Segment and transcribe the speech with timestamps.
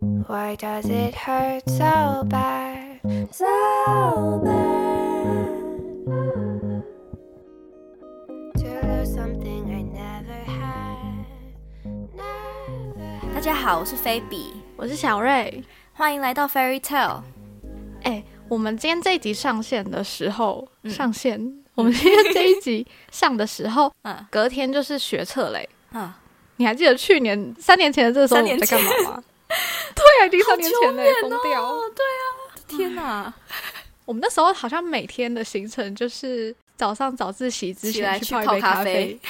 [0.00, 3.00] Why does it hurt so bad?
[3.32, 5.48] So bad.
[8.58, 11.24] To lose something I never had.
[12.14, 15.64] Never 大家好，我是菲比，我是小瑞。
[15.92, 17.22] 欢迎来到 Fairy Tale。
[18.04, 25.68] 哎、我们今天这一集上线的时候，嗯上线，我们今天这一集上的时候，嗯隔天就是学测嘞。
[25.90, 26.20] 啊，
[26.58, 29.24] 你还记得去年三年前的这个时候我在干嘛前吗？
[30.18, 31.64] 对啊，已经三年前嘞，疯掉。
[31.64, 32.26] 哦，对啊，
[32.66, 33.32] 天哪！
[34.04, 39.20] 我们那时候好像每天的行程就是早上早自习之前泡一去泡咖杯咖啡。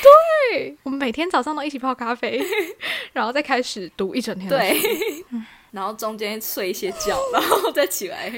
[0.50, 2.40] 对，我们每天早上都一起泡咖啡，
[3.12, 4.80] 然后再开始读一整天的书。
[4.82, 5.24] 对，
[5.72, 8.32] 然后中间睡一些觉，然后再起来，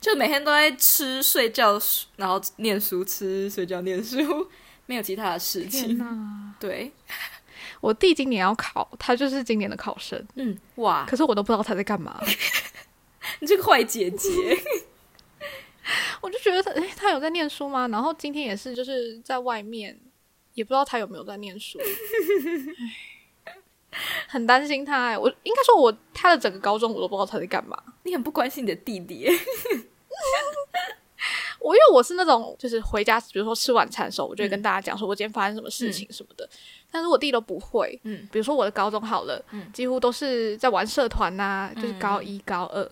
[0.00, 1.80] 就每天都在吃、睡觉，
[2.16, 4.46] 然后念书、吃、睡觉、念书，
[4.86, 5.98] 没有其他的事天情。
[5.98, 6.54] 哪！
[6.60, 6.92] 对，
[7.84, 12.18] 我弟今年要考，他就是今年的考生，嗯，哇，可是我都不知道他在干嘛。
[13.40, 14.30] 你这个坏姐姐，
[16.22, 17.86] 我就觉得他，诶，他有在念书吗？
[17.88, 20.00] 然后今天也是，就是在外面，
[20.54, 23.54] 也不知道他有没有在念书，唉
[24.28, 27.78] 很担心他、哎，我应该说我他的整个高中我都不知道他在干嘛。
[28.04, 29.28] 你很不关心你的弟弟。
[31.64, 36.46] 我因为我是那种，就是回家，比如说吃晚餐的时候，我就会跟大家讲说我今天发生什么事情什么的。
[36.92, 42.88] 但是我弟都不会，嗯比如说我的高中好了，嗯几乎都是在玩社团呐、就是高一、高二。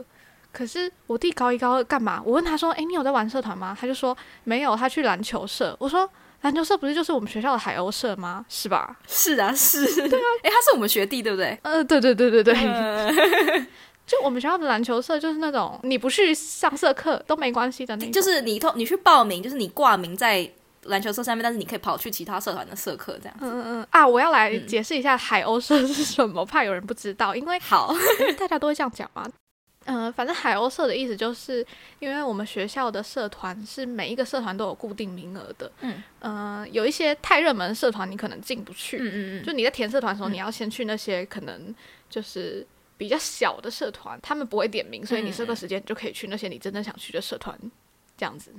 [0.50, 2.22] 可是我弟高一、高二干嘛？
[2.24, 6.08] 我问他说：“诶，你有在玩社团吗？”他就说：“没有，他去篮球社。”我说
[6.42, 8.44] ：“篮球社不是就是我们学校的海鸥社吗？
[8.50, 13.66] 是吧是啊，是，对啊，哎，他是我们学弟，对不对？？”呃，对对对对对，嗯
[14.12, 20.46] 就我们学校的篮球社就是那种你不去上社课都没关系的那种，就是你通你去报名，就是你挂名在
[20.82, 23.34] 篮球社上面，但是你可以跑去其他社团的社课这样。
[23.40, 24.06] 嗯嗯嗯啊！
[24.06, 27.94] 我要来解释一下海鸥社是什么，怕有人不知道，因为好，
[28.38, 29.26] 大家都会这样讲嘛。
[29.86, 31.66] 嗯、反正海鸥社的意思就是，
[31.98, 35.72] 因为我们学校的社团是每一个社团都有固定名额的。
[35.80, 38.98] 嗯，呃，有一些太热门的社团你可能进不去。
[39.00, 41.74] 嗯嗯就你在填社团的时候，嗯你要先去那些可能
[42.10, 42.64] 就是
[42.96, 47.58] 比较小的社团，他们不会点名，所以你这个时间就可以去那些你真正想去的社团，
[48.16, 48.52] 这样子。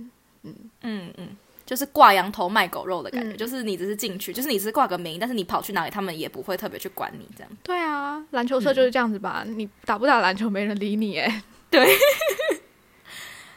[0.43, 1.29] 嗯嗯嗯，
[1.65, 7.49] 就是挂羊头卖狗肉的感觉，嗯就是你只是进去，就是你只是挂个名，但是你跑去哪里，他们也不会特别去管你这样。
[7.63, 9.45] 对啊，篮球社就是这样子吧？
[9.47, 11.43] 你打不打篮球没人理你， 哎，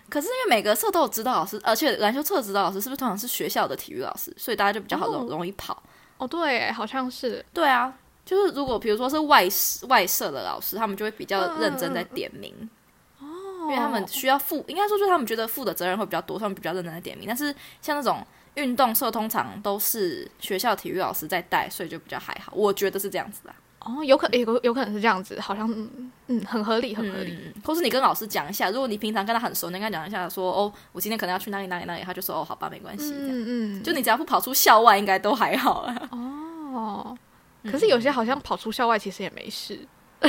[0.08, 5.82] 可是因为每个社都有指导老师，而且篮球社的指导老师是不是通常是学校的体育老师，所以大家就比较好容、哦容易跑。
[6.18, 7.44] 哦，对，好像是。
[7.52, 7.92] 对啊，
[8.26, 9.48] 就是如果比如说是外
[9.88, 12.52] 外社的老师，他们就会比较认真在点名。
[13.20, 13.24] 哦，
[13.62, 17.26] 因为他们需要负，应该说就是他们觉得负的责任会比较多，他们比较认真的点名。
[17.28, 22.52] 但是像那种运动社，通常都是学校体育老师在带，所以就比较还好。
[22.54, 27.32] 我觉得是这样子的，哦，有可有有可能是这样子，好像嗯嗯很合理，很合理。
[27.32, 33.12] 嗯，或是你跟老师讲一下，如果你平常跟他很熟，你跟他讲一下说，哦，我今天可能要去哪里哪里哪里，他就说，哦，好吧，没关系。
[33.14, 36.08] 嗯嗯，就你只要不跑出校外，应该都还好啊。
[36.10, 37.18] 哦，
[37.70, 39.78] 可是有些好像跑出校外其实也没事。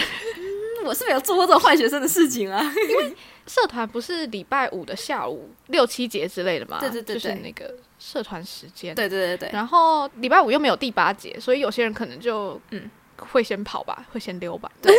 [0.85, 2.61] 我是没有做过这种坏学生的事情啊。
[2.89, 3.15] 因为
[3.45, 6.79] 社团不是礼拜五的下午六七节之类的嘛？
[6.79, 8.93] 对对对就是那个社团时间。
[8.93, 14.71] 对对对对，然后礼拜五又没有第八节，所以有些人可能就嗯会先跑吧，会先溜吧。
[14.81, 14.95] 对。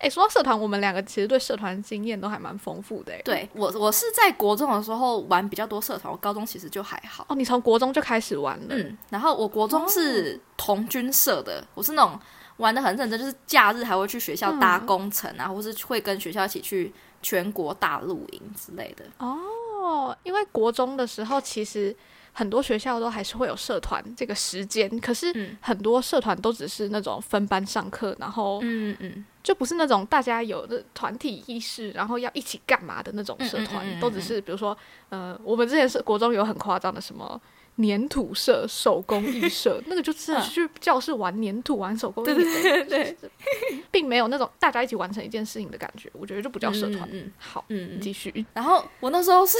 [0.00, 3.12] 哎、说到社团，我们两个其实对社团经验都还蛮丰富的。
[3.12, 7.26] 哎，对我我是在国中的时候玩比较多社团，我高中其实就还好。
[7.28, 8.66] 哦，你从国中就开始玩了。
[8.70, 12.18] 嗯，然后我国中是童军社的，我是那种
[12.56, 19.04] 玩的很认真，就是假日还会去学校搭工程啊，或是会跟学校一起去全国大露营之类的。
[19.18, 21.94] 哦，因为国中的时候，其实
[22.40, 34.74] 很多学校都还是会有社团这个时间，可是嗯很多社团都只是那种分班上课，然后嗯嗯，就不是那种大家有的团体意识，然后要一起干嘛的那种社团，嗯嗯嗯嗯都只是比如说，
[35.10, 37.38] 呃，我们之前是国中有很夸张的什么。
[37.76, 43.16] 粘土社、手工艺社， 那个就是去教室玩粘土、玩手工艺，对对对对，
[43.90, 46.10] 并没有那种大家一起完成一件事情的感觉。
[46.12, 47.08] 我觉得就不叫社团。
[47.12, 48.44] 嗯嗯好，嗯嗯继续。
[48.52, 49.56] 然后我那时候是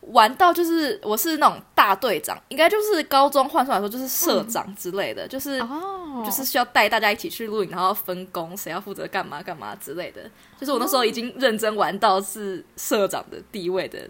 [0.00, 10.22] 玩到，就是我是那种大队长，应该就是高中换算来说就是社长之类的，就是哦，就是需要带大家一起去露营，然后分工，谁要负责干嘛干嘛之类的。
[10.58, 14.08] 就是我那时候已经认真玩到是社长的地位的，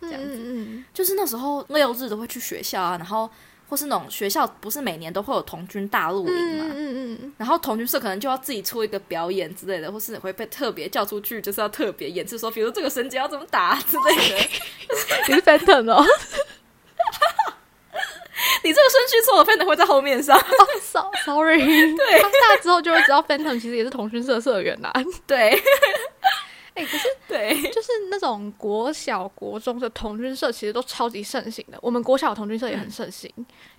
[0.00, 0.82] 这样子。
[0.92, 3.28] 就是那时候六日都会去学校啊，然后
[3.68, 14.48] 或是那种学校不是每年都会有童军大露营嘛，嗯嗯嗯然后童军社可能就要自己出一个表演之类的，或是会被特别叫出去，就是要特别演示说，比如这个绳结要怎么打之类的。
[15.28, 16.04] 你是 Phantom 哦？
[18.62, 20.38] 你这个顺序错了，非得会在后面上。
[21.24, 21.60] sorry，
[21.96, 24.92] 对，他大之后就会知道 Phantom 其实也是同军社社员呐。
[25.26, 25.62] 对，
[26.74, 31.78] 哎、可是 对，就是那种国小、国中的同军社，其实都超级盛行的。
[31.82, 33.30] 我们国小的童军社也很盛行，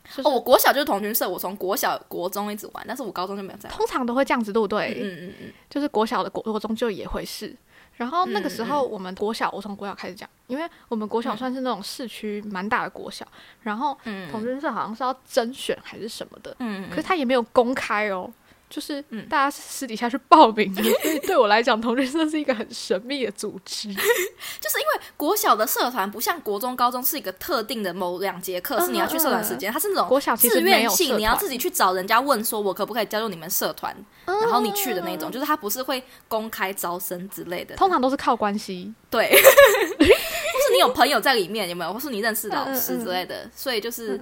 [0.03, 3.77] 就是哦，我国小就是同军社，我从国小、国中一直玩，但是我高中就没有再玩。
[3.77, 4.97] 通常都会这样子，对不对？
[5.01, 7.55] 嗯嗯嗯，就是国小的国国中就也会是。
[7.95, 13.27] 然后那个时候我们国小，我从国小开始讲，因为我们国小算是那种市区蛮大的国小，
[13.61, 18.31] 然后嗯童军社好像是要甄选还是什么的，嗯可是他也没有公开哦，
[18.71, 19.27] 就是嗯。
[19.29, 23.87] 大家私底下去报名的，所以对我来讲，童军社是一个很神秘的组织。
[23.93, 33.95] 就是因为国小的社团不像国中、高中是一个特定的某两节课是你要去社团时间，它是那种自愿性，你要自己去找人家问说，我可不可以加入你们社团，
[34.25, 39.29] 然后你去的那种，就是他不是会公开招生之类的，通常都是靠关系，对，
[39.99, 41.93] 或是你有朋友在里面，有没有？
[41.93, 44.19] 或是你认识老师之类的，所以就是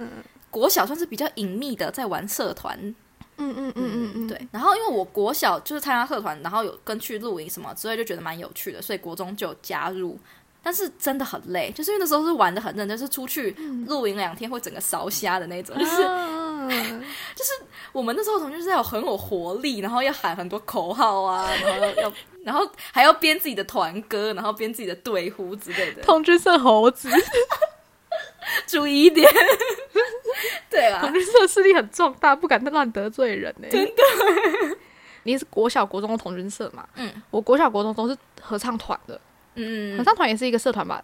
[0.50, 2.94] 国小算是比较隐秘的在玩社团，
[3.40, 4.48] 嗯嗯嗯嗯嗯，对。
[4.52, 10.18] 然后因为我国小就是参加社团，然后有跟去露营什么之类，就觉得蛮有趣的，所以国中就有加入。
[10.62, 13.50] 但是真的很累，就是因为那时候是玩的很认真，就是出去
[13.86, 15.96] 露营两天会整个烧瞎的那种，就是
[17.34, 17.52] 就是
[17.92, 22.12] 我们那时候同学是要很有活力，然后要喊很多口号啊，然后要，
[22.44, 22.60] 然后
[22.92, 27.08] 还要编自己的团歌，然后编自己的队呼之类的，童军社猴子，
[28.66, 29.30] 注意一点。
[30.70, 34.02] 对啊同志社势力很重大，不敢乱得罪人呢、真的。
[35.24, 36.88] 你是国小、国中的童军社嘛？
[36.94, 39.20] 嗯，我国小、国中都是合唱团的，
[39.56, 41.02] 嗯合嗯，唱团也是一个社团吧？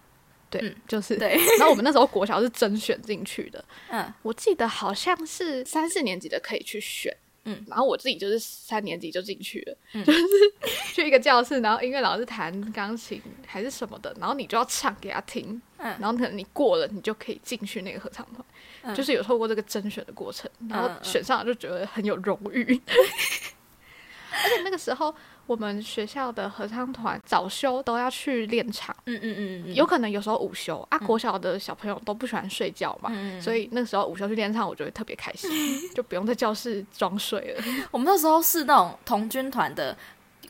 [0.48, 1.16] 对，嗯就是。
[1.16, 7.14] 对，然后我们那时候国小是甄选进去的，嗯我记得好像是三四年级的可以去选，
[7.46, 10.04] 嗯，然后我自己就是三年级就进去了，嗯。
[10.04, 10.20] 就是
[10.94, 15.86] 去一个教室，然后音乐老师弹钢琴还是什么的，然后你就要唱给他听，嗯。
[16.00, 18.44] 然后可能你过了，你就可以进去那个合唱团，
[18.82, 18.94] 嗯。
[18.94, 22.80] 就是有透过这个甄选的过程，然后选上了就觉得很有荣誉。
[24.44, 25.14] 而且那个时候，
[25.46, 35.50] 我们学校的合唱团早修都要去练唱，嗯嗯嗯嗯，有可能有时候午休啊，国小的小朋友都不喜欢睡觉嘛，嗯，所以那时候午休去练唱，我觉得特别开心，
[35.94, 37.64] 就不用在教室装睡了。
[37.90, 39.96] 我们那时候是那种童军团的。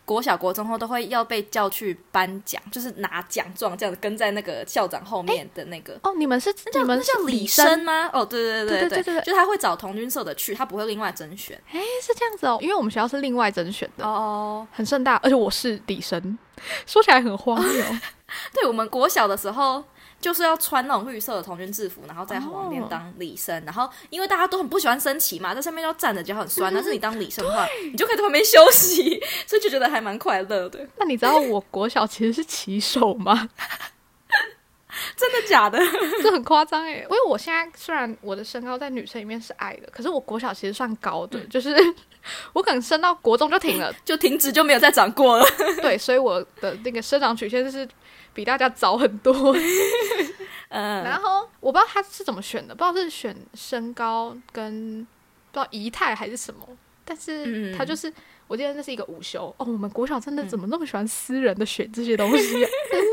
[0.06, 5.98] 国小、国中后都会要被叫去颁奖，就是拿奖状这样子跟在那个校长后面的那个。
[6.02, 8.08] 哦，你们是你们是李生吗？
[8.12, 11.60] 哦，对对对对对,對,對,對就他会找同军社的去，他不会另外甄选。
[11.72, 16.38] 哎、是这样子哦，因为我们学校是另外甄选的哦，很盛大，而且我是李生，
[16.86, 17.84] 说起来很荒谬。
[18.54, 19.82] 对我们国小的时候，
[20.20, 23.62] 就是要穿那种绿色的童军制服，然后在旁边哦当礼生。
[23.64, 30.86] 然后因为大家都很不喜欢升旗嘛，在上面要站着脚很酸，但是你当礼生的话， 你就可以在旁边休息，所以就觉得还蛮快乐的。
[30.96, 33.48] 那你知道我国小其实是旗手吗？
[35.14, 35.78] 真的假的？
[36.22, 41.76] 这很夸张哎，因为我现在虽然我的身高在女生里面是矮的，可是我国小其实算高的，就是
[42.54, 45.46] 我可能升到国中就停了，就停止就没有再长过了。
[45.82, 47.86] 对，所以我的那个生长曲线是
[48.32, 49.54] 比大家早很多。
[50.68, 55.06] 嗯，然后我不知道他是怎么选的，不知道是选身高跟
[55.52, 56.66] 不知道仪态还是什么，
[57.04, 58.12] 但是嗯他就是、
[58.48, 59.66] 我记得那是一个午休哦。
[59.66, 62.68] 我们国小真的怎么那么喜欢私人的选这些东西、啊？
[62.90, 63.06] 但是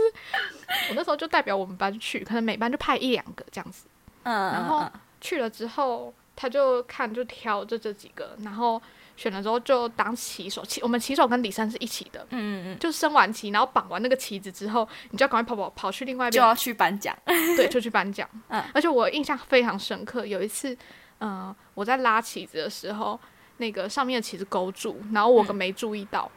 [0.89, 3.85] 我那时候就代表我们班去，可能每班就派一两个这样子。
[4.23, 4.91] 嗯，然后嗯
[5.21, 8.81] 去了之后，他就看就挑就这几个，然后
[9.15, 10.63] 选了之后就当旗手。
[10.65, 17.15] 旗我们旗手跟李生是一起的，嗯嗯嗯，就升完旗，然后绑完那个旗子之后，你就要赶快跑跑跑去另外一边就要去颁奖。
[17.55, 18.27] 对，就去颁奖。
[18.49, 20.75] 嗯而且我印象非常深刻，有一次，
[21.19, 23.19] 嗯、我在拉旗子的时候，
[23.57, 26.29] 那个上面的旗子勾住，然后我没注意到，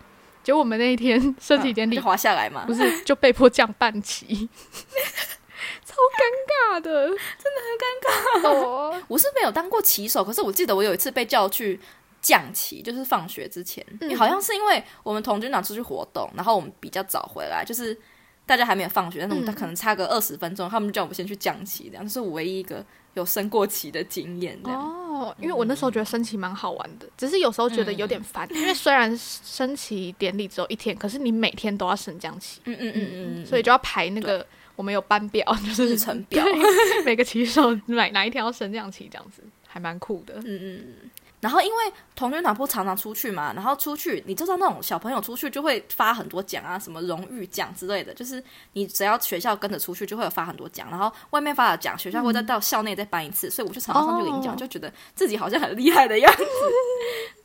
[0.42, 2.74] 结果我们那一天升旗典礼、就滑下来嘛不。
[2.74, 4.26] 是就被迫降半旗，
[5.84, 8.48] 超尴尬的，真的很尴尬。
[8.48, 11.80] 哦，我是没有当过骑手，可是我记得我有一次被叫去
[12.26, 14.16] 降旗，就是放学之前，嗯。
[14.16, 17.96] 好像是因为我们童军长出去活动，然后我们比较早回来，就是
[18.44, 24.58] 大家还没有放学，但是我们嗯可能差个二十分钟，他们就叫我们先去降旗，这样这是我唯一一个有升过旗的经验。
[24.64, 36.44] 这样，哦，因为我那时候觉得升旗蛮好玩的，只是有时候觉得有点烦，因为虽然升旗典礼只有一天，可是你每天都要升降旗，嗯嗯嗯嗯嗯，所以就要排那个我们有班表，就是日程表，
[37.06, 40.34] 每个骑手哪哪一天要升降旗这样子，还蛮酷的。
[40.44, 41.10] 嗯嗯嗯。
[41.46, 56.42] 然后因为童军团不常常出去嘛，然后出去你知道那种小朋友出去就会发很多奖啊，什么荣誉奖之类的，就是你只要学校跟着出去就会有发很多奖，然后外面发的奖学校会再到校内再颁一次，所以我就常常上去领奖，哦就觉得自己好像很厉害的样子。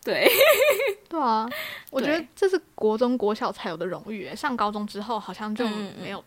[0.03, 0.27] 对，
[1.07, 1.47] 对啊，
[1.91, 5.63] 我觉得这是国中、国小才有的荣誉，上高中之后好像就
[6.01, 6.23] 没有，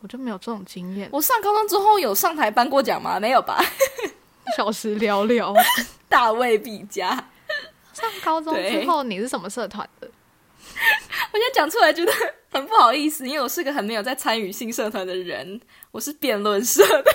[0.00, 1.08] 我就没有这种经验。
[1.12, 3.20] 我上高中之后有上台颁过奖吗？
[3.20, 3.64] 没有吧？
[4.56, 5.54] 小时聊聊。
[6.08, 7.08] 大卫毕加。
[7.92, 10.08] 上高中之后，你是什么社团的？
[11.32, 12.12] 我现在讲出来觉得
[12.50, 17.14] 很不好意思，因为我是个很没有在参与性社团的人，我是辩论社的。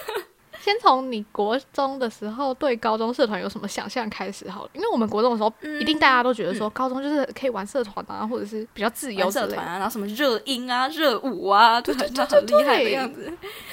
[0.68, 9.32] 先从你国中的时候对高中社团有什么想象开始好了，因为我们国中的时候，嗯一定大家都觉得说高中就是可以玩社团啊，或者是比较自由的。
[9.32, 13.32] 社团啊，然后什么热音啊、热舞啊，就很对很厉害的样子。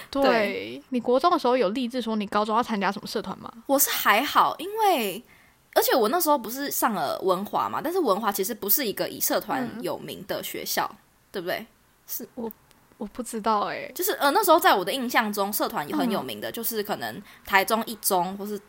[0.08, 3.52] 对对你国中的时候有立志说你高中要参加什么社团吗？
[3.66, 5.20] 我是还好，因为
[5.74, 10.88] 而且我那时候不是上了文华嘛，但是文华其实不是一个以社团嗯有名的学校，
[11.32, 11.66] 对不对？
[12.06, 12.52] 是我
[13.12, 18.60] 不知道哎、就是呃那时候在我的印象中，社团也很有嗯名的，就是可能台中一中或是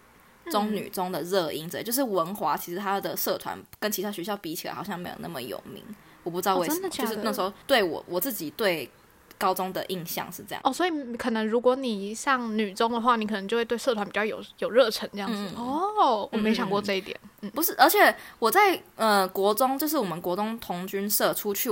[0.52, 5.84] 中女中的热音之类，就是文华其实它的社团跟其他学校比起来，好像没有那么有名。
[6.24, 8.90] 我不知道哦为什么，真的的就是那时候对我我自己对
[9.38, 10.62] 高中的印象是这样。
[10.64, 15.38] 哦，所以可能如果你上女中的话，你可能就会对社团比较有有热忱这样子。
[15.38, 17.16] 嗯哦，我没想过这一点。
[17.42, 21.70] 嗯不是，而且我在呃国中，就是我们国中童军社出去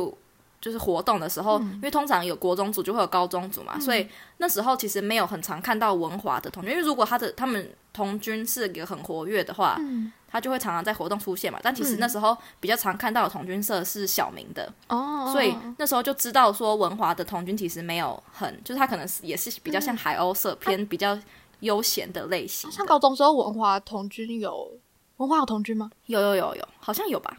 [0.63, 11.60] 就是活动的时候，嗯因为通常有国中组就会有高中组嘛，所以那时候其实没有很常看到文华的同军，因为如果他的他们童军是一个很活跃的话，嗯他就会常常在活动出现嘛。
[11.62, 21.20] 但其实嗯那时候比较常看到的同军社是小明的，哦，所以那时候就知道说文华的同军其实没有很，就是他可能是也是比较像海鸥社，偏比较
[21.60, 22.75] 悠闲的类型的。
[22.77, 24.72] 上高中时候文华同军有
[25.17, 25.91] 文华有同军吗？
[26.05, 27.38] 有有有有，好像有吧？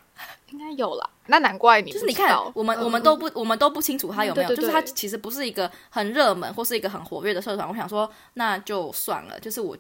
[0.55, 1.11] 应该有啦。
[1.27, 7.69] 那难怪你就是你看我们、嗯我们都不我们都不清楚他有没有，对对就是他其实不是一个很热门或是一个很活跃的社团。
[7.69, 9.77] 我想说，那就算了，就是我。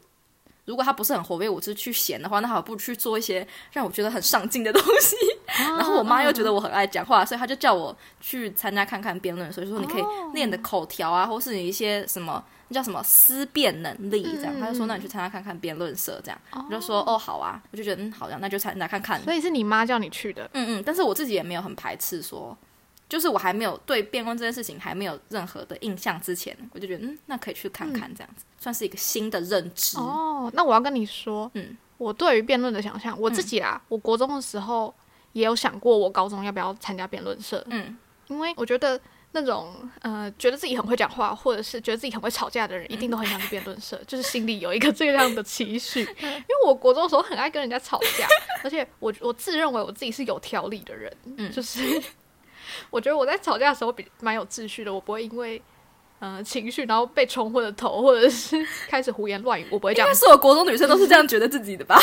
[0.66, 5.14] 如果他不是很活跃，我是去闲的话，那还不如去做一些让我觉得很上进的东西。
[5.62, 14.52] 啊然后我妈又觉得我很爱讲话，所以她就叫我去参加看看辩论，所以说你可以哦练的口条啊，或是你一些什么那叫什么思辨能力这样。
[14.58, 19.22] 嗯她就说那你去参加看看辩论社这样，我就说哦好啊，我就觉得嗯好呀，那就参加看看。
[19.22, 20.50] 所以是你妈叫你去的。
[20.52, 22.56] 嗯嗯，但是我自己也没有很排斥说，
[23.08, 29.96] 就是我还没有对辩论这件事情还没有任何的印象之前，我就觉得嗯，那可以去看看这样子，算是一个新的认知。
[29.98, 34.92] 哦，那我要跟你说，嗯，我对于辩论的想象，我自己啦，我国中的时候
[35.32, 37.96] 也有想过，我高中要不要参加辩论社，嗯
[38.28, 38.98] 因为我觉得
[39.34, 46.00] 那种呃，觉得自己很会讲话，或者是觉得自己很会吵架的人，一定都很想去辩论社， 就是心里有一个这样的期许。
[46.00, 48.26] 因为我国中的时候很爱跟人家吵架，
[48.62, 52.00] 而且我我自认为我自己是有条理的人，嗯就是
[52.90, 55.60] 我觉得我在吵架的时候比蛮有秩序的，我不会因为。
[56.20, 58.56] 呃，情绪然后被冲昏了头，或者是
[58.88, 62.00] 开始胡言乱语，我不会这样应该所有国中女生都是这样觉得自己的吧？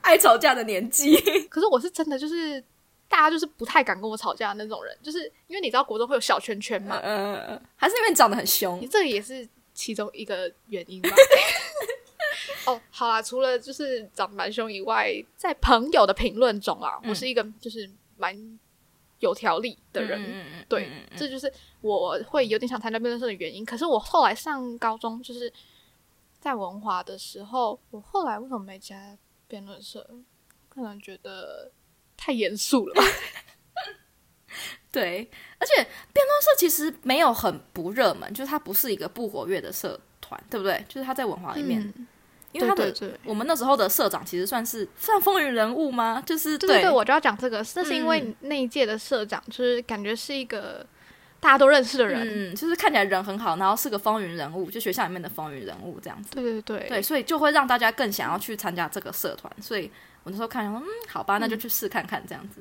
[0.00, 1.14] 爱吵架的年纪，
[1.48, 2.64] 可是我是真的就是，
[3.08, 8.86] 大家就是不太敢跟我吵架的那种人，就是因为你知道国中会有小圈圈嘛，呃，还是因为你长得很凶你。
[8.86, 11.10] 这个也是其中一个原因吧。
[12.66, 18.58] 哦，好啦，除了就是长得蛮凶以外，在朋友的评论中啊，嗯我是一个就是蛮
[19.20, 23.64] 有条理的人，嗯嗯嗯对，这就是我会有点想参加辩论社的原因。
[23.64, 25.52] 可是我后来上高中，就是
[26.40, 30.08] 在文华的时候，我后来为什么没加辩论社？
[30.70, 31.70] 可能觉得
[32.24, 33.02] 太严肃了吧。
[34.90, 35.28] 对，
[35.58, 35.74] 而且
[36.12, 40.82] 辩论社其实没有很不热门，就是它不是一个不活跃的社团，对不对？
[40.88, 42.06] 就是它在文化里面，嗯
[42.52, 46.22] 因为他的对对对我们那时候的社长其实算是算风云人物吗？
[46.24, 50.86] 就是对对对，我就要讲这个，那是因为嗯那一届的社长就是感觉是一个
[51.40, 56.30] 大家都认识的人，嗯，就是看起来人很好，然后是个风云人物，就学校里面的风云人物这样子。
[56.30, 59.52] 对对对对，所以就会让大家更想要去参加这个社团。
[59.60, 59.90] 所以
[60.24, 62.60] 我那时候看，说嗯，好吧，那就去试看看这样子。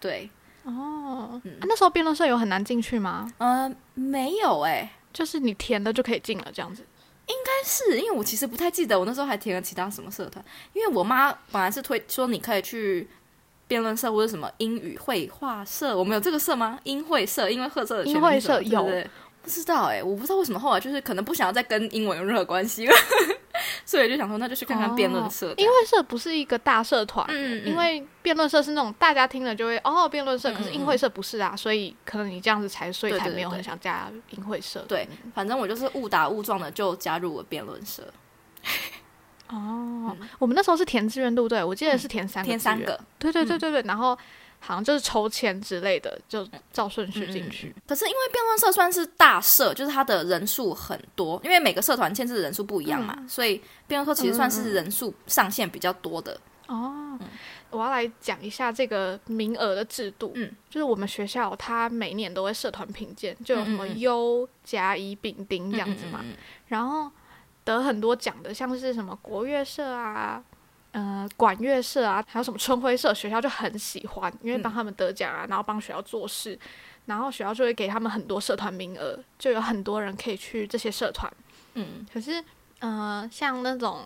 [0.00, 0.30] 对，
[0.62, 3.30] 哦、嗯啊那时候辩论社有很难进去吗？
[3.38, 6.84] 呃，没有哎、就是你填了就可以进了这样子。
[7.26, 13.08] 应该是因为我其实不太记得我那时候还填了其他什么社团，因为我妈本来是推说你可以去
[13.66, 16.78] 辩论社或者什么英语绘画社，我们有这个社吗？
[16.84, 19.10] 英会社，因为褐色的全英会名是什么社有对不对
[19.44, 22.94] 不知道哎、我不知道为什么后来就是可能不想要再跟英文有任何关系了，
[23.84, 25.52] 所以就想说那就去看看辩论社。
[25.58, 34.82] 因为社不是一个大社团，嗯嗯因为辩论社是那种大家听了就会哦辩论社，嗯可是英会社不是啊，所以可能你这样子才所以才没有很想加英会社。
[34.88, 38.02] 对，反正我就是误打误撞的就加入了辩论社，
[39.50, 41.62] 哦，我们那时候是填志愿对不，对？
[41.62, 42.98] 我记得是填三填三，个。
[43.18, 44.18] 对对对对对，然后
[44.66, 47.74] 好像就是抽签之类的，就照顺序进去。
[47.86, 56.40] 可是因为辩论社算是大社，就是它的人数很多，因为每个社团限制的人数不一样嘛，所以辩论社其实算是人数上限比较多的。
[56.66, 57.18] 哦，
[57.68, 60.32] 我要来讲一下这个名额的制度。
[60.34, 66.24] 嗯，就是我们学校它每年都会社团评鉴，就有什么优、甲、乙、丙、丁这样子嘛。
[66.68, 67.10] 然后
[67.64, 70.42] 得很多奖的，像是什么国乐社啊。
[70.94, 76.56] 呃，管乐社啊，还有什么春晖社，学校就很喜欢，因为帮他们得奖啊，然后帮学校做事，
[77.06, 81.28] 然后学校就会给他们很多社团名额，就有很多人可以去这些社团。
[81.74, 82.40] 嗯，可是，
[82.78, 84.02] 呃，像那种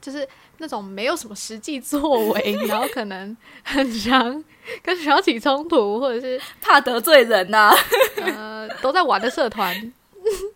[0.00, 4.42] 就是那种没有什么实际作为，然后可能很常
[4.82, 7.70] 跟学校起冲突，或者是 怕得罪人呐、
[8.16, 9.92] 呃都在玩的社团，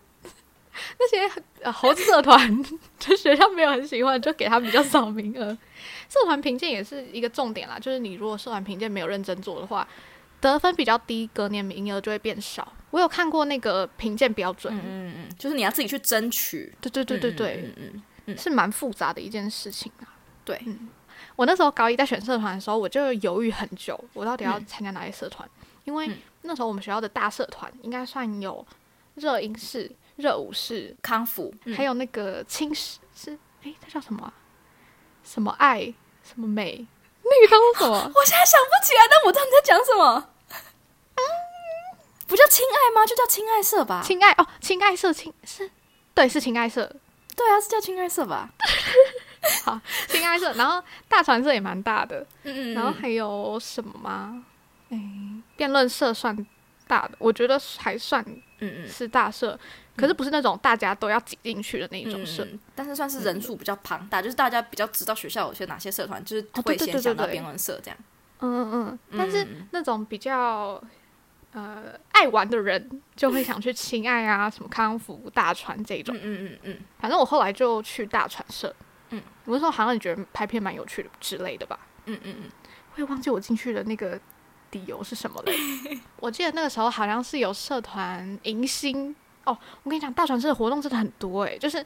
[0.97, 2.63] 那些、呃、猴子社团，
[2.99, 5.57] 就学校没有很喜欢，就给他比较少名额。
[6.09, 9.87] 社团评鉴也是一个重点啦，就是你如果社团评鉴没有认真做的话，
[10.39, 12.71] 得分比较低，隔年名额就会变少。
[12.91, 16.73] 我有看过那个评鉴标准，嗯嗯嗯，就是你要自己去争取。
[16.79, 20.07] 对对对对对，嗯嗯嗯是蛮复杂的一件事情啊。
[20.45, 20.87] 对嗯，
[21.35, 25.49] 我那时候高一在选社团的时候，我就犹豫很久，我到底要参加哪些社团？
[25.83, 28.65] 因为嗯那时候我们学校的大社团应该算有
[29.15, 34.33] 热音室、热舞室，康复，还有那个青石是诶，它叫什么啊、
[35.23, 35.93] 什么爱
[36.23, 36.85] 什么美？
[37.23, 38.11] 那个叫做什么？
[38.15, 40.29] 我现在想不起来，但我知道你在讲什么。
[42.27, 43.05] 不叫亲爱吗？
[43.05, 44.01] 就叫亲爱社吧。
[44.03, 45.69] 亲爱哦，亲爱社亲是，
[46.15, 46.91] 对，是亲爱社，
[47.35, 48.49] 对啊，是叫亲爱社吧。
[49.63, 50.51] 好，亲爱社。
[50.53, 54.43] 然后大传社也蛮大的，嗯嗯然后还有什么吗？
[54.89, 54.99] 诶，
[55.55, 56.35] 辩论社算
[56.87, 58.23] 大的，我觉得还算
[58.59, 59.57] 嗯嗯是大社，
[59.95, 62.43] 可是不是那种大家都要挤进去的那一种社。
[62.45, 67.97] 嗯，但是算是人数比较庞大，就是大家比较知道学校有些哪些社团，就是会先想到辩论社这样。
[68.39, 70.81] 嗯嗯嗯，但是嗯那种比较
[71.53, 76.15] 呃爱玩的人，就会想去亲爱啊、什么康复、大船这种。
[76.15, 78.75] 嗯嗯嗯嗯，反正我后来就去大船社。
[79.11, 81.79] 嗯，我那时候好像你觉得拍片蛮有趣的之类的吧？
[82.07, 82.49] 嗯嗯嗯，
[82.93, 84.19] 会忘记我进去的那个
[84.75, 85.57] 理由是什么嘞。
[86.19, 89.15] 我记得那个时候好像是有社团迎新
[89.45, 89.57] 哦。
[89.83, 91.83] 我跟你讲，大船社的活动真的很多诶、就是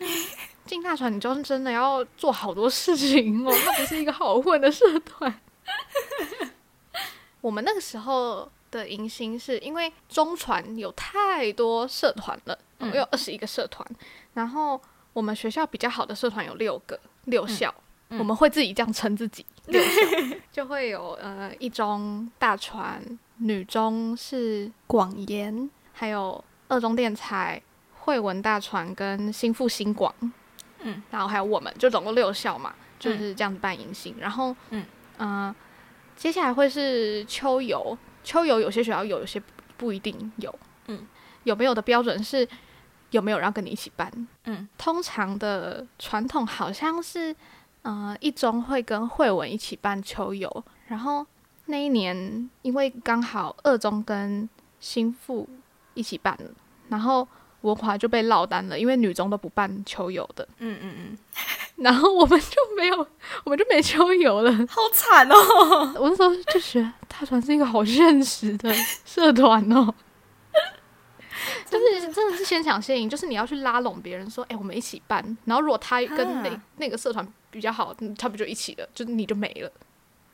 [0.65, 5.39] 进大船，你就是真的要做好多事情哦， 它不是一个好混的社团。
[7.41, 13.87] 我们那个时候的迎新是因为中传有太多社团了，我们有二十一个社团，
[14.33, 14.81] 然后
[15.13, 17.73] 我们学校比较好的社团有六个，六校。
[18.17, 23.01] 我们会自己这样称自己，六校就会有呃一中、大传、
[23.37, 27.61] 女中是广研，还有二中电材、
[28.01, 30.13] 惠文大传跟新复新广，
[30.79, 34.15] 嗯，然后还有我们，就总共六校嘛，就是这样子办迎新。
[34.19, 34.85] 然后，嗯。
[35.17, 35.53] 呃，
[36.15, 39.45] 接下来会是秋游，秋游有些学校有，有些不
[39.77, 40.53] 不一定有，
[40.87, 41.05] 嗯，
[41.43, 42.47] 有没有的标准是
[43.11, 44.11] 有没有人要跟你一起办，
[44.45, 47.35] 嗯，通常的传统好像是。
[47.81, 51.25] 呃，一中会跟惠文一起办秋游，然后
[51.65, 54.47] 那一年因为刚好二中跟
[54.79, 55.47] 新附
[55.93, 56.49] 一起办了，
[56.89, 57.27] 然后
[57.61, 61.17] 文华就被落单了，因为女中都不办秋游的，嗯嗯嗯，
[61.77, 63.07] 然后我们就没有，
[63.43, 64.51] 我们就没秋游了。
[64.67, 65.35] 好惨哦。
[65.97, 68.73] 我那时候就觉得大传是一个好现实的
[69.05, 69.93] 社团哦，
[71.69, 79.71] 就是真的是先抢先赢，就是你要去拉拢别人说，哎、我们一起办，然后如果他跟那哈那个社团比较好，嗯他不就一起了，就是你就没了，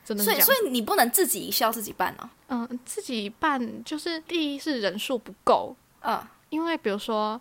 [0.04, 0.40] 真的所以。
[0.40, 2.28] 所以你不能自己一校自己办哦。
[2.48, 7.40] 嗯、自己办就是第一是人数不够，嗯因为比如说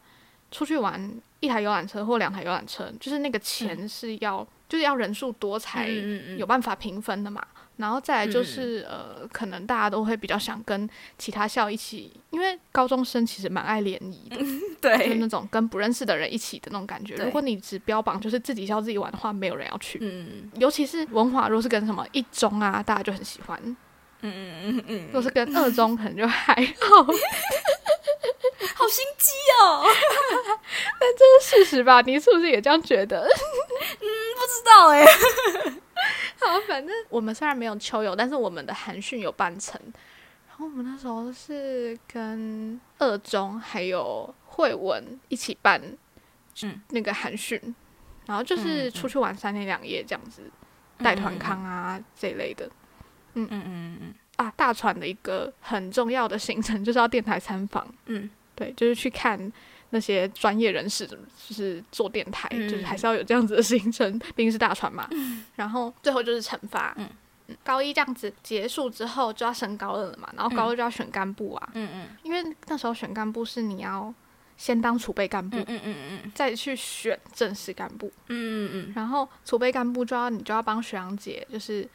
[0.52, 5.88] 出去玩一台游览车或两台游览车，就是那个钱是要、就是要人数多才
[6.38, 7.46] 有办法平分的嘛。
[7.78, 14.46] 然后再来就是、呃，可能大家都会比较想跟其他校一起，因为高中生其实蛮爱联谊的， 就
[15.04, 17.16] 是那，种跟不认识的人一起的那种感觉。
[17.16, 20.00] 如果你只标榜就是自己校自己玩的话，没有人要去。
[20.02, 23.76] 嗯尤其是文华，如果是跟什么一中啊，大家就很喜欢；嗯
[24.22, 27.04] 嗯嗯嗯如果是跟二中，可能就还好。
[28.76, 29.84] 好心机哦。
[31.00, 33.22] 但这是事实吧，你是不是也这样觉得？
[33.22, 35.06] 嗯不知道哎。
[36.42, 39.80] 好，反正我们虽然没有秋游，但是我们的韩训有办成。
[40.48, 45.82] 然后我们那时候是跟二中还有惠文一起办，
[46.64, 47.60] 嗯，那个韩训，
[48.26, 50.50] 然后就是出去玩三天两夜这样子，
[51.00, 52.66] 带团康啊这一类的。
[53.34, 54.14] 嗯嗯嗯嗯。
[54.38, 58.30] 啊，大船的一个很重要的行程就是要电台参访，嗯。
[58.56, 59.52] 对，就是去看
[59.96, 62.68] 那些专业人士，就是做电台，嗯。
[62.68, 65.08] 就是还是要有这样子的行程，毕竟是大船嘛。
[65.56, 67.08] 然后最后就是惩罚，嗯。
[67.48, 72.08] 嗯高一这样子结束之后就要升高二了嘛，然后高二就要选干部啊，嗯嗯。
[72.24, 74.14] 因为那时候选干部是你要
[74.58, 76.32] 先当储备干部，嗯嗯嗯嗯。
[76.36, 78.94] 再去选正式干部，嗯嗯。
[78.96, 81.88] 然后储备干部就要你就要帮学长姐就是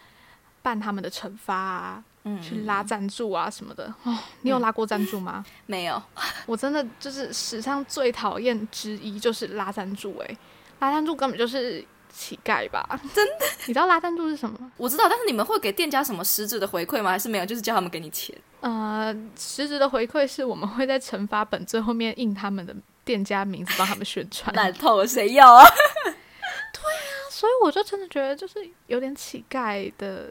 [0.63, 3.93] 办他们的惩罚啊，嗯，去拉赞助啊什么的。
[4.05, 5.45] 哦，你有拉过赞助吗？
[5.67, 6.03] 没有。
[6.47, 10.39] 我真的就是史上最讨厌之一就是拉赞助、欸，
[10.81, 12.87] 拉赞助根本就是乞丐吧？
[13.15, 13.47] 真的？
[13.67, 14.71] 你知道拉赞助是什么吗？
[14.77, 17.11] 我知道，但是你们会给店家什么实质的回馈吗？
[17.11, 17.47] 还是没有？
[17.47, 18.37] 就是叫他们给你钱？
[18.61, 24.55] 呃，实质的回馈是我们会在惩罚本最后面印他们的店家名字，帮他们宣传。
[24.55, 25.65] 烂透了，谁要啊？
[26.05, 27.31] 对啊？
[27.31, 30.29] 所以我就真的觉得就是有点乞丐的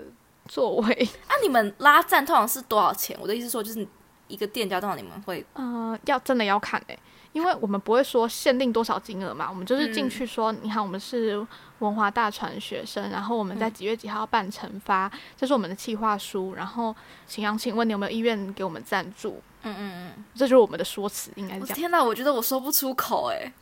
[0.50, 1.10] 作为。
[1.30, 3.16] 啊，你们拉赞通常是多少钱？
[3.22, 3.88] 我的意思说，就是
[4.28, 7.00] 一个店家通常你们会呃，要真的要看诶、
[7.32, 11.46] 因为我们不会说限定多少金额嘛，我们就是进去说，你看我们是
[11.80, 19.42] 文华大传学生，然后我们在几月几号办惩罚，这是我们的计划书，然后请阳，请问你有没有意愿给我们赞助？
[19.64, 21.76] 嗯嗯嗯，这就是我们的说辞，应该是这样。
[21.76, 23.54] 天哪，我觉得我说不出口哎。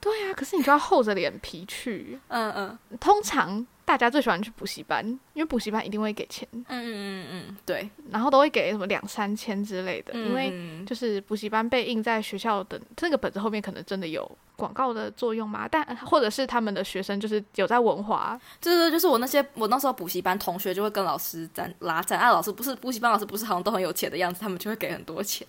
[0.00, 2.18] 对啊，可是你就要厚着脸皮去。
[2.28, 10.72] 嗯嗯通常大家最喜欢去补习班，因为补习班一定会给钱，嗯嗯嗯嗯，对，然后都会给什么两三千之类的，因为嗯。
[10.84, 15.68] 就是补习班被印在学校的这个本子后面，可能真的有广告的作用嘛？
[15.68, 25.46] 但或者是他们的学生就是有在文化，就是，就是我那些我那时候补习班同学就会跟老师展拉展，啊，老师不是补习班老师不是好像都很有钱的样子，他们就会给很多钱。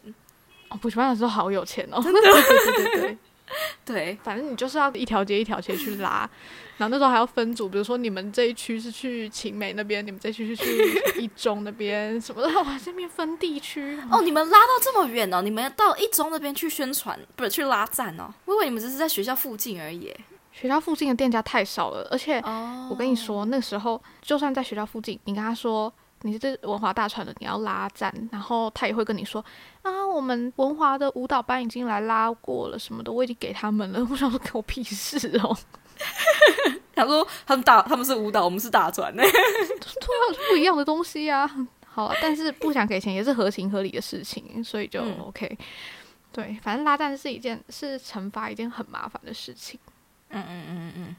[0.69, 3.17] 哦，补习班老师好有钱哦，对对对对对，
[3.86, 6.29] 对，反正你就是要一条街一条街去拉，
[6.77, 18.34] 然后那时候还要分组，比如说你们这一区是去晴美那边，你们这一区是去一中那边什么的，哇，这边分地区哦，你们拉到这么远哦，你们到一中那边去宣传，不是去拉赞哦？
[18.45, 20.13] 我以为你们只是在学校附近而已。
[20.51, 25.91] 学校附近的店家太少了，而且哦我跟你说，那时候就算在学校附近，你跟他说
[26.23, 29.43] 你是文华大船的，你要拉赞，然后他也会跟你说
[29.81, 33.99] 啊，我们文华的舞蹈班已经来拉过了什么的，我已经给他们了。
[34.09, 35.55] 我想说，给我屁事哦，
[36.95, 39.21] 他说他们打他们是舞蹈，我们是大船呢。
[39.23, 41.49] 对啊，不一样的东西呀、
[41.86, 45.57] 好了，但是不想给钱也是合情合理的事情，所以就嗯 OK。
[46.31, 49.79] 对，反正拉赞是一件是惩罚一件很麻烦的事情。
[50.29, 51.15] 嗯嗯嗯嗯。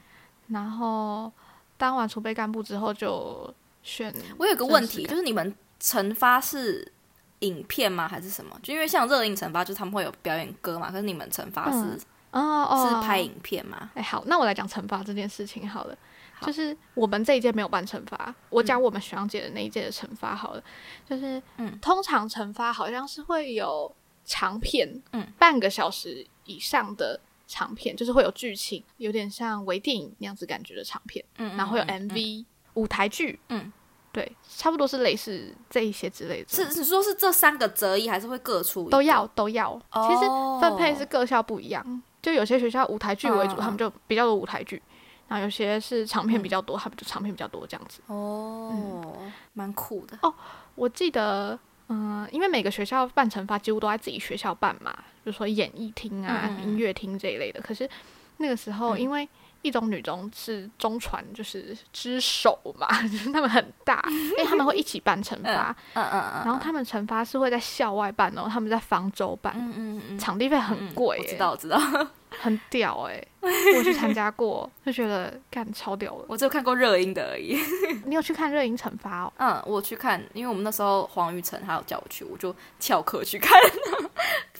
[0.47, 1.31] 然后
[1.77, 3.53] 当完储备干部之后，就
[3.85, 6.91] 选我有个问题，就是你们惩罚是
[7.39, 8.07] 影片吗？
[8.07, 8.59] 还是什么？
[8.63, 11.99] 就因为像热映惩罚，就是他们会有表演歌嘛，可是你们惩罚是、嗯
[12.31, 13.91] 哦哦，是拍影片吗？
[13.93, 15.97] 哎，好，那我来讲惩罚这件事情好了。
[16.37, 20.63] 好就是我们这一届没有办惩罚，我讲我们学长姐的那一届的惩罚好了。
[21.07, 23.89] 就是，嗯通常惩罚好像是会有
[24.25, 27.17] 长片，嗯，半个小时以上的
[27.47, 32.45] 长片，就是会有剧情，有点像微电影那样子感觉的长片，嗯然后会有嗯嗯 MV、
[32.75, 33.73] 舞台剧，嗯，
[34.11, 39.77] 对，差不多是类似这一些之类的，是是说是这三个择一，还是会各出一都要都要。
[39.91, 40.59] 其实哦。
[40.61, 44.81] 分配是各校不一样，就有些学校舞台剧为主，他们就比较多舞台剧，
[45.27, 47.99] 然后有些是长片比较多，他们就长片比较多这样子。
[48.07, 49.13] 哦，
[49.53, 50.17] 蛮酷的。
[50.21, 50.33] 哦
[50.75, 51.57] 我记得，
[51.87, 54.91] 嗯、因为每个学校办惩罚几乎都在自己学校办嘛，
[55.23, 57.61] 比如说演艺厅啊、音乐厅这一类的。
[57.61, 57.89] 可是
[58.37, 58.99] 那个时候，嗯。
[58.99, 59.27] 因为
[59.65, 71.79] 一中、女中是中传，就是之首嘛， 就是他们很大， 因为他们会一起办惩罚，嗯嗯嗯，然后他们惩罚是会在校外办哦，他们在方舟办，嗯嗯嗯，场地费很嗯贵、欸我知道我知道，
[72.39, 76.25] 很屌哎、我去参加过，就觉得干超屌了。
[76.27, 77.57] 我只有看过热音的而已。
[78.05, 79.33] 你有去看热音惩罚哦？
[79.37, 83.51] 嗯，我去看，因为我们那时候黄玉成还有叫我去，我就翘课去看，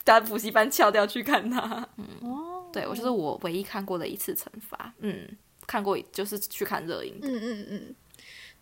[0.05, 1.85] 把补习班翘掉去看他。
[1.97, 4.93] 嗯，哦，对我就是我唯一看过的一次惩罚。
[4.99, 5.27] 嗯，
[5.65, 7.27] 看过就是去看热映的。
[7.27, 7.95] 嗯嗯嗯。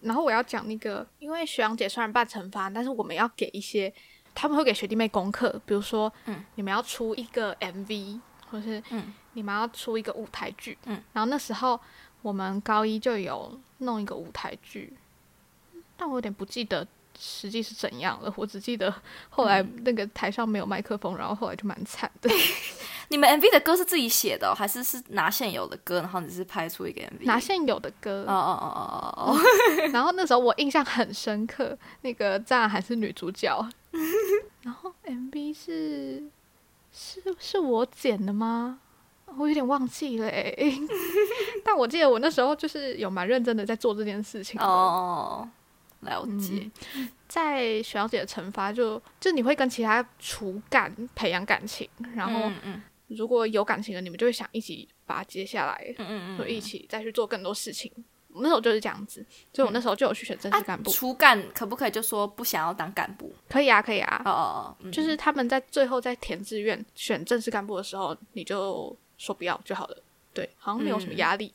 [0.02, 3.92] 然后我要讲那个，因为学长姐虽然办惩罚，但是我们要给一些，
[4.36, 11.80] 他们会给学弟妹功课，比如说，嗯，你们要出一个 MV，或是嗯你们要出一个舞台剧，嗯，然后那时候
[12.22, 14.94] 我们高一就有弄一个舞台剧，
[15.98, 16.86] 但我有点不记得
[17.26, 18.94] 实际是怎样了，我只记得
[19.30, 22.30] 后来嗯那个台上没有麦克风，然后后来就蛮惨的。
[23.10, 27.24] 你们 MV 的歌是自己写的、哦，还是是拿现有的歌，然后只是拍出一个 MV？
[27.26, 29.40] 拿现有的歌，哦哦哦哦哦哦，
[29.94, 33.66] 然后那时候我印象很深刻，那个赞然还是女主角，
[34.64, 36.24] 然后 MV 是
[36.92, 38.80] 是是我剪的吗？
[39.38, 40.78] 我有点忘记了诶，
[41.66, 44.66] 但我记得我那时候就是有蛮认真的在做这件事情的。
[44.66, 45.48] 哦，
[46.04, 46.70] 了解。
[47.28, 52.52] 在学校姐的惩罚就就你会跟其他厨干培养感情，然后
[53.08, 57.92] 如果有感情了，你们就会想一起把它接下来，嗯嗯就一起再去做更多事情。
[58.36, 60.90] 我那时候就是这样子，所以我那时候就有去选正式干部。
[60.90, 63.32] 初干可不可以就说不想要当干部？
[63.48, 70.04] 可以啊，可以啊，哦哦就是他们在最后在填志愿选正式干部的时候，你就说不要就好了。
[70.34, 71.54] 对，好像没有什么压力。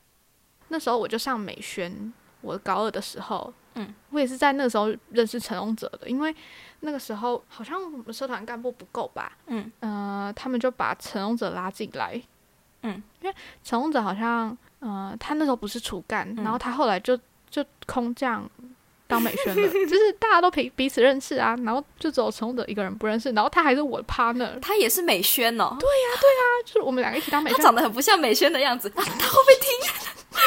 [0.69, 6.35] 那时候我就上美宣，我高二的时候，嗯，我也是在那个时候认识陈荣哲的，因为
[6.81, 9.71] 那个时候好像我们社团干部不够吧，嗯。
[9.81, 12.21] 呃，他们就把陈荣哲拉进来，
[12.83, 17.17] 嗯，因为陈宏哲好像，呃，他那时候不是主干，然后他后来就
[17.49, 18.49] 就空降
[19.07, 29.71] 当美宣了， 就是大家都彼彼此认识啊，然后就只有陈宏哲一个人不认识，然后他还是我的 partner，他也是美宣哦，对呀对呀，就是我们两个一起当美宣，他长得很不像美宣的样子，啊、 他会不会听？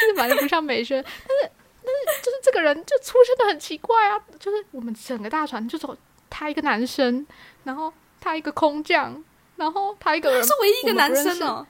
[0.00, 1.50] 是反正不像美宣，但是
[1.82, 5.96] 但是就是这个人就出现的很奇怪啊，就是我们整个大船就走
[6.28, 7.26] 他一个男生，
[7.64, 9.22] 然后他一个空降，
[9.56, 11.66] 然后他一个人是唯一一个男我们不认识生哦，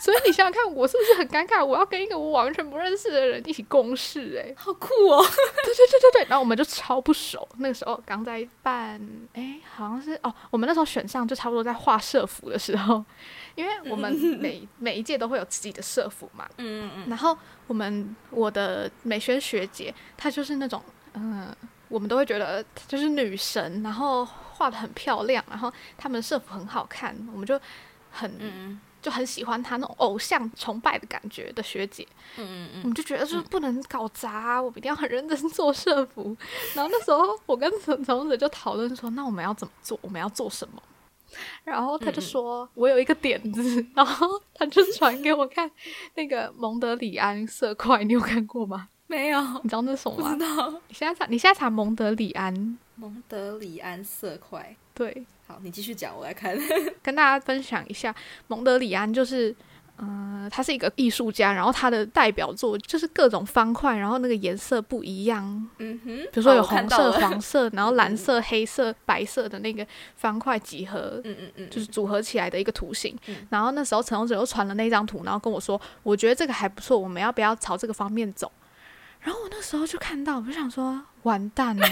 [0.00, 1.64] 所以你想想看，我是不是很尴尬？
[1.64, 5.24] 我要跟一个我完全不认识的人一起共事、欸，好酷哦！
[5.64, 7.46] 对对对对对，然后我们就超不熟。
[7.58, 9.00] 那个时候刚在办，
[9.34, 13.04] 哎，好像是哦，我们那时候选上就差不多在画社服的时候，
[13.58, 16.48] 因为我们 每每一届都会有自己的社服嘛。
[16.58, 20.80] 嗯嗯嗯，然后我们我的美宣学姐，她就是那种，
[21.14, 21.52] 嗯、
[21.88, 27.60] 我们都会觉得她就是女神，然后画的很漂亮，然后她们社服很好看，我们就
[28.12, 28.32] 很。
[28.38, 32.04] 嗯就很喜欢她那种偶像崇拜的感觉的学姐，
[32.36, 36.36] 嗯嗯嗯我们就觉得说不能搞砸啊、我们一定要很认真做社服。
[36.74, 39.96] 然后那时候我跟陈从子就讨论说，那我们要怎么做？
[40.02, 40.82] 我们要做什么？
[41.64, 45.70] 然后他就说：“我有一个点子。”然后他就传给我看
[46.14, 48.88] 那个蒙德里安色块，你有看过吗？
[49.06, 50.56] 没有，你知道那是什么不知吗？
[50.56, 50.70] 道。
[50.88, 56.54] 你现在查，你现在查蒙德里安，蒙德里安色块，对，好，你继续讲，我来看。
[57.02, 58.14] 跟大家分享一下，
[58.48, 59.54] 蒙德里安就是，
[60.00, 65.42] 呃，他是一个艺术家，然后他的代表作就是各种方块，然后那个颜色不一样，
[65.78, 69.84] 嗯哼，比如说有红色、黄色， 然后蓝色、黑色、白色的那个
[70.14, 73.16] 方块几何，嗯嗯嗯，就是组合起来的一个图形。
[73.26, 78.52] 嗯然后那时候陈宏哲又传了那张图，然后跟我说，我觉得这个还不错，我们要不要朝这个方面走？
[79.20, 81.86] 然后我那时候就看到，我就想说，完蛋了，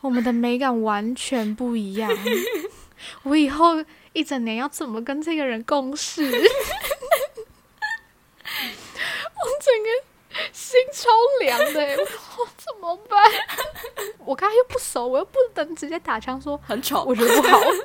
[0.00, 2.08] 我们的美感完全不一样。
[3.22, 6.22] 我以后一整年要怎么跟这个人共事？
[8.44, 9.88] 我整个
[10.52, 11.96] 心超凉的、欸，
[12.38, 13.22] 我怎么办？
[14.18, 17.04] 我跟他又不熟，我又不能直接打枪说很丑。
[17.04, 17.76] 我觉得不好， 我不能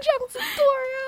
[0.00, 0.98] 这样子对啊。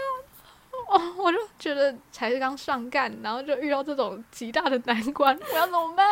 [0.89, 6.07] 哦，我就觉得才是刚上干，然后就遇到这种极大的难关，我要怎么办？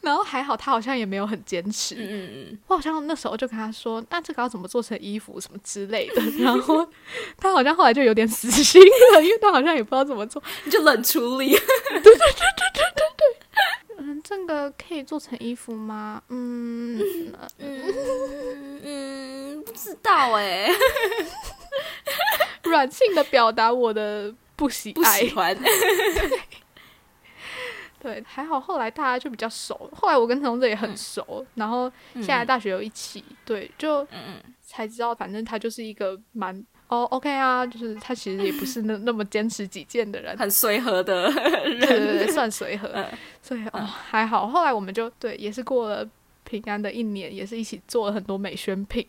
[0.00, 6.88] 然后还好他好像也没有很坚持，嗯嗯嗯，我好像那时候就跟他说，那这个要怎么做成衣服什么之类的，然后
[7.36, 8.80] 他好像后来就有点死心
[9.14, 10.42] 了，因为他好像也不知道怎么做。
[10.64, 11.48] 你 就冷处理。
[11.50, 11.58] 对
[12.00, 12.18] 对对对
[12.72, 16.22] 对对嗯，这个可以做成衣服吗？
[16.28, 16.98] 嗯，
[17.58, 20.70] 嗯嗯，不知道哎，
[22.62, 25.02] 软性的表达我的不喜不。
[25.04, 25.56] 喜欢。
[28.00, 34.06] 对，还好后来大家就比较熟，后来我跟陈宏哲也很熟，然后现在大学又一起，对，就
[34.62, 41.80] 才知道，反正他就是一个蛮哦，OK 啊，就是他其实也不是那 那么坚持己见的人，很随和的对人。
[41.80, 43.04] 对对，算随和，嗯
[43.42, 44.46] 所以哦还好。
[44.46, 46.08] 后来我们就对，也是过了
[46.44, 49.06] 平安的一年，也是一起做了很多美宣品。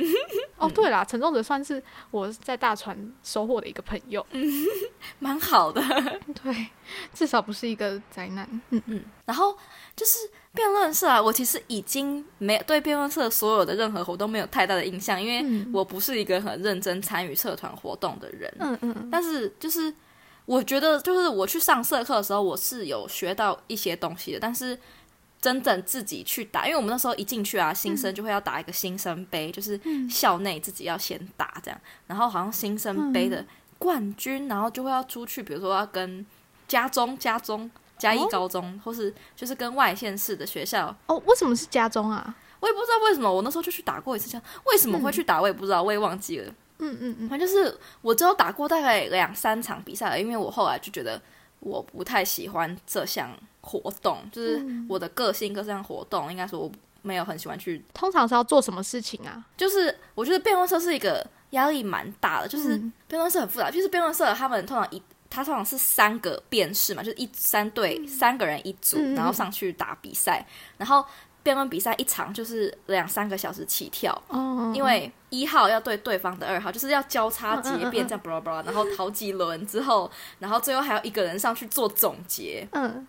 [0.56, 4.24] 哦，对啦，陈仲哲算是我在大船收获的一个朋友，
[5.18, 5.82] 蛮好的。
[6.42, 6.66] 对，
[7.12, 8.48] 至少不是一个灾难。
[8.70, 9.56] 嗯，嗯，然后
[9.96, 10.18] 就是
[10.54, 18.52] 辩论社啊，我其实已经没有对辩论社所有的任何活动没有太大的印象，因为嗯我不是一个很认真参与社团活动的人。
[18.60, 19.92] 嗯嗯嗯，但是就是
[20.44, 24.78] 我觉得，就是我去上社课的时候，我是有学到一些东西的，但是。
[25.42, 29.78] 真正自己去打，因为我们那时候一进去啊，新生就会要打一个新生杯，就是
[30.08, 33.44] 校内自己要先打这样，然后好像新生杯的
[33.76, 36.24] 冠军，然后就会要出去，比如说要跟
[36.68, 42.34] 家中、家中、嘉义哦高中，或是就是跟外县市的学校，哦，为什么是家中啊？
[42.60, 46.54] 我也不知道为什么，我那时候就去打过一次枪，为什么会去打我也不知道，我也忘记了。
[46.78, 51.20] 嗯嗯嗯，反正就是我只有打过大概两三场比赛了，因为我后来就觉得
[51.58, 56.70] 我不太喜欢这项活动，就是我的个性跟这项活动，应该说我
[57.00, 57.82] 没有很喜欢去。
[57.94, 59.42] 通常是要做什么事情啊？
[59.56, 65.02] 就是我觉得辩论社是一个压力蛮大的，就是嗯辩论社很复杂，就是辩论社他们通常一。
[65.34, 70.46] 他通常是三个辩士嘛，就是一三队三个人一组，嗯然后上去打比赛，
[70.76, 71.02] 然后
[71.42, 83.08] 辩论比赛一场就是两三个小时起跳，哦，因为一号要对对方的二号，就是要交叉结辩，这样巴拉巴拉，然后好几轮之后，然后最后还要一个人上去做总结，嗯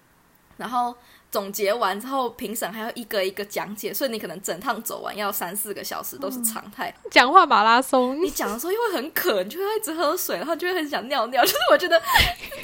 [0.58, 0.96] 然后
[1.32, 6.94] 总结完之后，评审还要一个一个讲解，所以你可能整趟走完要三四个小时都是常态。
[7.10, 11.42] 讲话马拉松，你讲的时候又会很渴，你就会一直喝水，然后就会很想尿尿。
[11.46, 12.06] 就是我觉得，就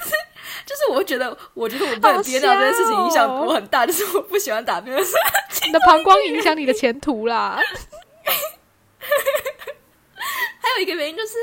[0.05, 0.11] 是
[0.65, 5.17] 就是我会觉得，我觉得我被憋尿这件事情影响我很大，就是我不喜欢打辩论赛。
[5.65, 7.59] 你的膀胱影响你的前途啦。
[10.61, 11.33] 还有一个原因就是，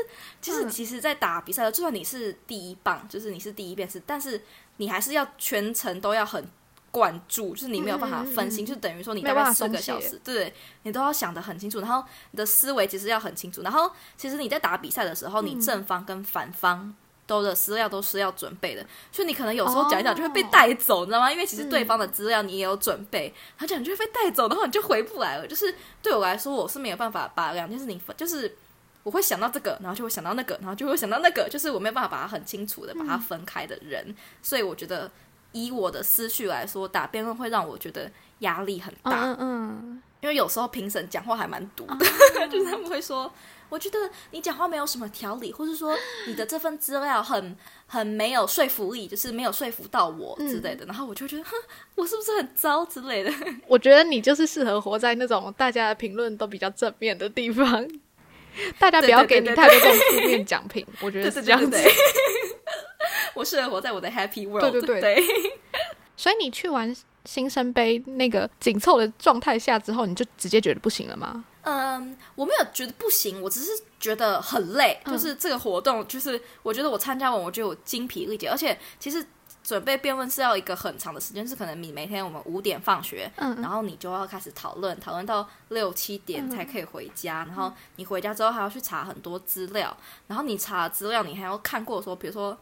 [0.41, 4.41] 其实嗯其实，在打比赛的，就算你是第一棒，就是你是第一遍是，但是
[4.77, 6.43] 你还是要全程都要很
[6.89, 16.95] 关注，就是你没有办法分心，就等于说你大概四个小时，对你都要想得很清楚，然后你的思维其实要很清楚，然后其实你在打比赛的时候，你嗯正方跟反方。
[17.27, 21.29] 都的资料都是要准备的，所以你可能有时候讲一讲就会被哦带走，你知道吗？
[21.29, 25.45] 因为其实对嗯方的资料你也有准备，他讲你就会被带走，然后你就回不来了。
[25.45, 28.55] 就是对我来说，我是没有办法把两件事情分，就是
[29.07, 34.13] 我会想到这个，然后就会想到那个，然后就会想到那个，就是我没有办法把它很清楚的把它分开的人。
[34.41, 35.09] 所以我觉得，
[35.53, 43.31] 以我的思绪来说，打辩论会让我觉得压力很大，嗯嗯因为有时候评审讲话还蛮毒的， 就是他们会说。
[43.69, 43.99] 我觉得
[44.31, 45.93] 你讲话没有什么条理，或是说
[46.25, 50.85] 你的这份资料很很没有说服力，就是没有说服到我之类的。
[50.85, 51.51] 然后我就觉得，哼，
[51.95, 53.29] 我是不是很糟之类的？
[53.45, 57.85] 嗯，我觉得你就是适合活在那种大家的评论都比较正面的地方，
[58.79, 61.77] 大家不要给你太多这种负面奖品，我觉得是这样子。
[63.33, 64.61] 我适合活在我的 happy world。
[64.61, 65.23] 对对对对
[66.17, 71.45] 所以你去完新生杯那个紧凑的状态下之后，你就直接觉得不行了吗？
[71.61, 74.99] 嗯，我没有觉得不行，我只是觉得很累。
[75.05, 79.25] 嗯就是这个活动，就是我觉得我参加完，我就有精疲力竭，而且其实。
[79.67, 87.43] 准备辩论是要一个很长的时间，是可能你每天我们五点放学，嗯然后你就要开始讨论，讨论到六七点才可以回家。
[87.43, 89.93] 然后你回家之后还要去查很多资料，
[90.27, 92.57] 然后你查资料，你还要看过说，比如说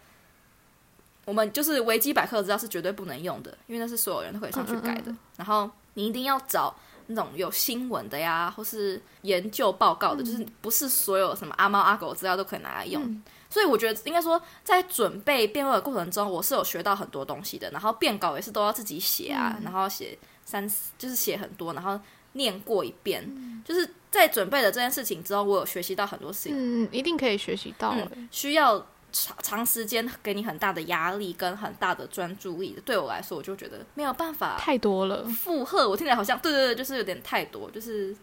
[1.25, 5.11] 我们就是维基百科的资料是绝对不能用的，因为那是所有人都可以上去改的。
[5.11, 13.03] 嗯嗯嗯然后你一定要找那种有新闻的呀，或是研究报告的，就是不是所有什么阿猫阿狗的资料都可以拿来用。
[13.03, 13.23] 嗯
[13.55, 17.71] 所以我觉得应该说，在准备辩论的过程中，我是有学到很多东西的。
[17.71, 21.97] 然后辩稿也是都要自己写啊，嗯然后写三就是写很多，然后
[22.33, 23.23] 念过一遍。
[23.25, 26.83] 嗯就是在准备了这件事情之后，我有学习到很多事情。
[26.83, 27.95] 嗯，一定可以学习到
[28.29, 32.77] 需要长长时间给你很大的压力跟很大的专注力。
[32.83, 35.23] 对我来说，我就觉得没有办法太多了。
[35.23, 35.87] 负荷。
[35.89, 38.13] 我听起来好像对对对，就是有点太多，就是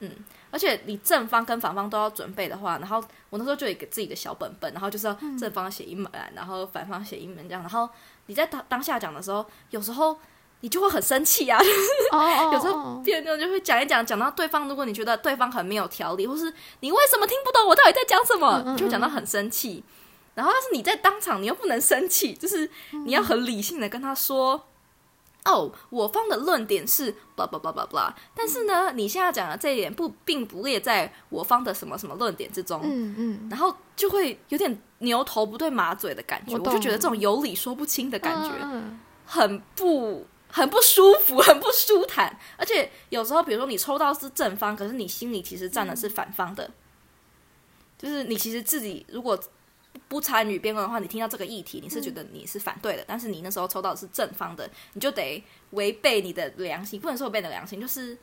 [0.00, 0.10] 嗯，
[0.54, 7.88] 而且你正方跟反方都要准备的话，然后我那时候就有一个自己的小本本，然后就是要正方写一门，然后反方写一门这样，然后
[8.26, 10.16] 你在当当下讲的时候，有时候。
[10.60, 11.60] 你就会很生气啊，
[12.54, 19.84] 有时候哦辩论就会讲一讲，讲到对方，如果你觉得对方很没有条理，或是你为什么听不懂我到底在讲什么，就会讲到很生气。
[20.34, 22.70] 然后但是你在当场，你又不能生气，就是
[23.04, 24.68] 你要很理性的跟他说。
[25.44, 39.00] 哦，我方的论点是 blah blah blah blah blah，但是呢，你现在讲的这一点不并不列在我方的什么什么论点之中，嗯嗯，然后就会有点牛头不对马嘴的感觉，我我就觉得这种有理说不清的感觉，嗯。
[39.26, 42.38] 很不很不舒服，很不舒坦。
[42.58, 46.70] 而且有时候，比如说你抽到是正方，可是你心里其实站的是反方的，
[47.96, 49.38] 就是你其实自己如果
[50.08, 58.16] 不参与辩论的话，你听到这个议题，你是觉得你是反对的，但是你那时候抽到的是正方的，你就得违背你的良心，不能说违背你的良心，就是。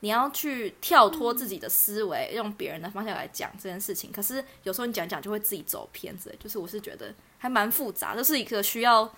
[0.00, 4.12] 你要去跳脱自己的思维，用别人的方向来讲这件事情。
[4.12, 9.12] 可是有时候你讲讲就会自己走偏之类，就是我是觉得还蛮复杂，这是一个需要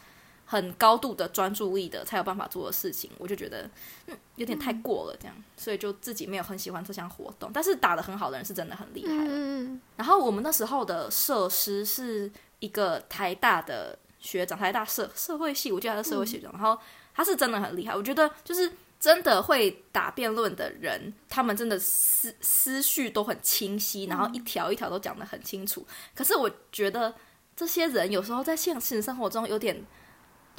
[0.51, 3.71] 很高度的专注力的才有办法做的事情，我就觉得
[4.09, 7.53] 嗯有点太过了这样，所以就自己没有很喜欢这项活动。
[7.55, 9.25] 但是打的很好的人是真的很厉害了。
[9.25, 16.77] 嗯嗯然后我们那时候的设施是一个台大的学长，台大社社会系，我记得他是社会系学长，然后
[17.15, 18.73] 他是真的很厉害，我觉得就是。
[19.01, 25.87] 真的会打辩论的人，他们真的思思绪都很清晰，然后一条一条都讲得很清楚。
[26.15, 27.15] 可是我觉得
[27.57, 29.83] 这些人有时候在现实生活中有点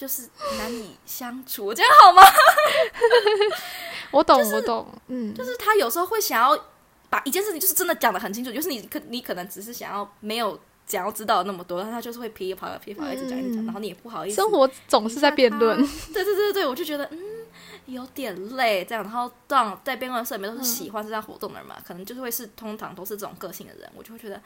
[0.02, 2.24] 就是难以相处，这样好吗？
[4.10, 6.60] 我懂我懂，嗯，就是他有时候会想要
[7.08, 14.38] 把一件事情就是真的讲的很清楚，就是你可你可能只是想要没有想要知道那么多，但他就是会噼里啪啦噼里啪啦一直讲一直讲，嗯然后你也不好意思。
[14.38, 15.78] 生活总是在辩论，
[16.12, 17.20] 对对对对对，我就觉得嗯
[17.86, 24.42] 有点累这样，然后让在辩论社里面都是喜欢这项活动的人嘛，可能就是会是通常都是这种个性的人，我就会觉得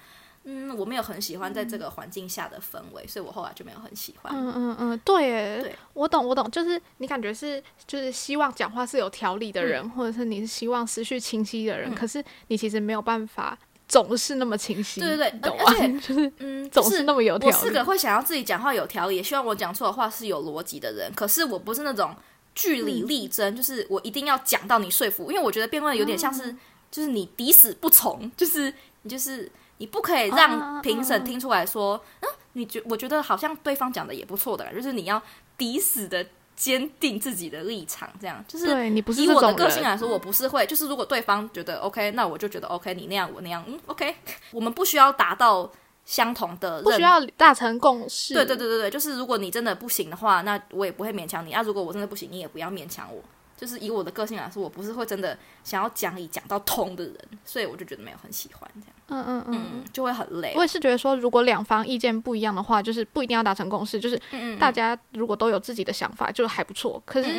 [0.45, 4.31] 嗯我没有很喜欢在这个环境下的氛围，所以我后来就没有很喜欢。
[4.35, 15.91] 嗯嗯嗯，对耶，对我懂我懂，就是你感觉是就是希望讲话是有条理的人，嗯或者是你是希望思绪清晰的人，嗯可是你其实没有办法总是那么清晰，对对对而且？
[15.99, 21.11] 就是嗯，总是那么有条理，我是个会想要自己讲话有条理，也希望我讲错的话是有逻辑的人。
[21.15, 22.15] 可是我不是那种
[22.53, 25.31] 据理嗯力争，就是我一定要讲到你说服。
[25.31, 26.59] 因为我觉得辩论有点像是，嗯
[26.91, 35.21] 就是你抵死不从，就是你就是你不可以啊让评审听出来说，嗯，你觉我觉得好像对方讲的也不错的，就是你要
[35.57, 44.15] 抵死的坚定自己的立场，这样就是对你不是以我的个性来说，我不是会，就是如果对方觉得 OK，那我就觉得 OK，你那样我那样，嗯，OK，
[44.51, 45.69] 我们不需要达到
[46.05, 48.33] 相同的不需要达成共识。
[48.33, 51.61] 对对对对对，就是如果你真的不行的话，那我也不会勉强你啊。
[51.61, 53.21] 如果我真的不行，你也不要勉强我。
[53.57, 59.65] 就是以我的个性来说，我不是会真的想要讲理讲到通的人，所以我就觉得没有很喜欢这样，嗯嗯嗯。
[59.73, 60.61] 嗯，就会很累我。
[60.61, 64.19] 也是觉得说，如果两方意见不一样的话，就是不一定要达成共识，就是
[64.59, 67.01] 大家如果都有自己的想法，就还不错。
[67.05, 67.29] 可是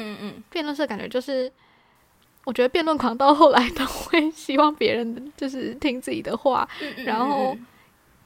[0.51, 1.51] 辩论社感觉就是，
[2.45, 6.69] 我觉得辩论狂到后来都会希望别人就是听自己的话，
[7.05, 7.67] 然后嗯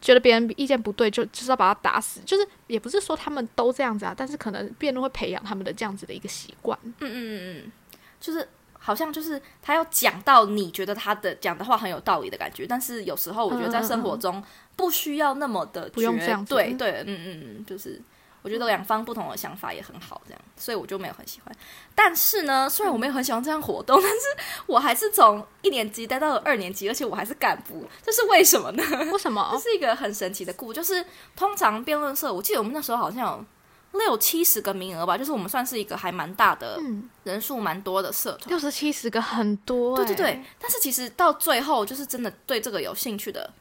[0.01, 2.21] 觉得别人意见不对就就是要把他打死。
[2.25, 6.79] 就是也不是说他们都这样子啊，但是可能辩论会培养他们的这样子的一个习惯。
[6.85, 7.73] 嗯嗯嗯嗯，
[8.19, 8.49] 就是
[8.83, 14.43] 好像就是他要讲到你觉得他的讲的话很有道理的感觉，但是有时候我觉得在生活中
[14.75, 18.01] 不需要那么的不用绝这样对对，嗯嗯嗯，就是
[18.43, 21.55] 我觉得两方不同的想法也很好，这样，所以我就没有很喜欢。
[21.95, 28.83] 但是呢， 虽然我没有很喜欢这样活动，但是我还是从一年级待到了二年级，而且我还是干部，这是为什么呢？
[29.13, 29.59] 为什么这？
[29.61, 31.05] 是一个很神奇的故，就是
[31.37, 33.45] 通常辩论社，我记得我们那时候好像有
[33.93, 38.49] 六七十个名额吧，就是我们算是一个还蛮大的嗯，人数蛮多的社团。
[38.49, 43.53] 六十七十个很多、欸，对对对，但是其实到最后，就是真的对这个有兴趣的，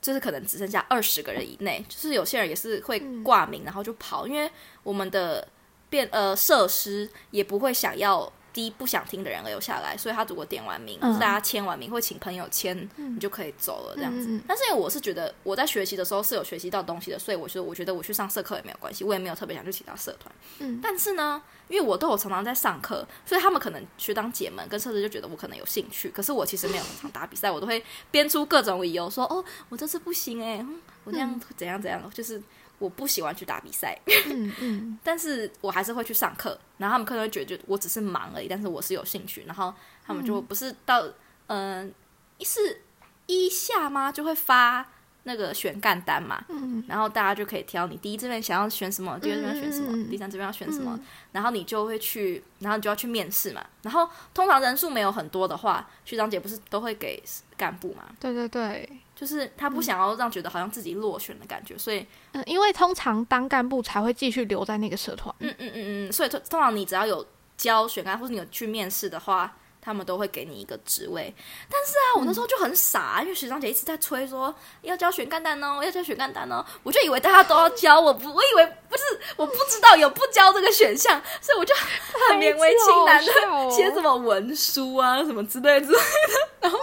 [0.00, 1.84] 就是可能只剩下二十个人以内。
[1.88, 4.50] 就是有些人也是会挂名，然后就跑，因为
[4.82, 5.46] 我们的
[5.90, 14.40] 变呃设施也不会想要低不想听的人留下来，所以他如果点完名，嗯大家签完名，会请朋友签，你就可以走了这样子。
[14.46, 20.32] 但是因为我是觉得我在学习的时候是有学习到东西的，所以我觉得我觉得我去上社课也没有关系，我也没有特别想去其他社团。
[20.60, 32.40] 嗯但是呢，因为我都有常常在上课，所以他们可能学长姐们跟社师就觉得我可能有兴趣，可是我其实没有很常打比赛，我都会编出各种理由说，哦，我这次不行哎、嗯我这样怎样怎样，就是
[32.78, 34.98] 我不喜欢去打比赛，嗯嗯。
[35.04, 39.72] 但是我还是会去上课，然后他们可能会觉得我只是忙而已，但是我是有兴趣，然后
[40.06, 41.04] 他们就不是到
[41.46, 41.92] 嗯、
[42.38, 42.80] 一是
[43.26, 44.86] 一下吗就会发
[45.24, 51.04] 那个选干单嘛，嗯然后大家就可以挑你第一志愿想要选什么，第二志愿选什么，第三志愿要选什么，嗯。
[51.32, 53.64] 然后你就会去，然后你就要去面试嘛。
[53.82, 57.22] 然后通常人数没有很多的话，学长姐不是都会给
[57.56, 58.04] 干部嘛？
[58.20, 65.34] 对对对，就是他不想要让觉得好像自己落选的感觉，所以嗯，因为通常当干部才会继续留在那个社团。
[65.38, 69.56] 嗯嗯嗯嗯，所以通通常你只要有交选干或者你有去面试的话。
[69.86, 71.30] 他们都会给你一个职位，
[71.68, 79.02] 但是啊，我那时候就很傻，因为学长姐一直在催说要交选干单哦，要交选干单哦，我就以为大家都要交，我不，我以为不是，
[79.36, 86.78] 我不知道有不交这个选项，所以我就很勉为其难的写什么文书啊什么之类之类的，然后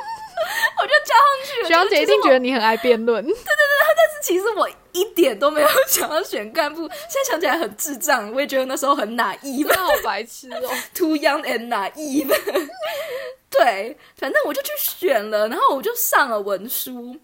[0.81, 1.67] 我就加上去了。
[1.67, 3.45] 学长姐一定觉得，你很爱辩论， 对对对，
[3.95, 9.67] 但是其实我一点都没有想要选干部，现在想起来很智障，我也觉得那时候很 naive。
[9.67, 10.69] 真的好白痴哦。
[10.93, 12.33] too young and naive。
[13.49, 17.15] 对，反正我就去选了，然后我就上了文书，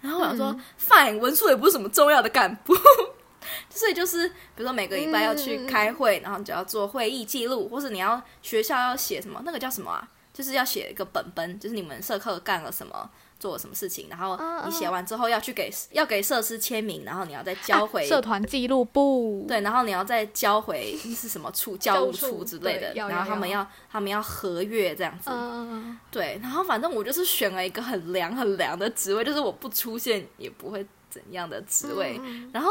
[0.00, 2.74] 然后我想说、fine，文书也不是什么重要的干部。
[3.70, 10.08] 所以就是，比如说每个礼拜要去开会，然后你就要做会议记录，或是你要学校要写什么，那个叫什么啊？
[10.36, 13.10] 就是要写一个本本，就是你们社课干了什么，
[13.40, 23.56] 做了什么事情，然后你写完之后要去给要给社师签名，然后你要再交回、社团记录部，对，然后你要再交回是什么处教务处之类的，然后他们要。
[23.56, 32.50] 要他们要合约这样子，嗯，对，然后反正我就是选了一个很凉很凉的职位，就是我不出现也不会怎样的职位，嗯。
[32.52, 32.70] 然后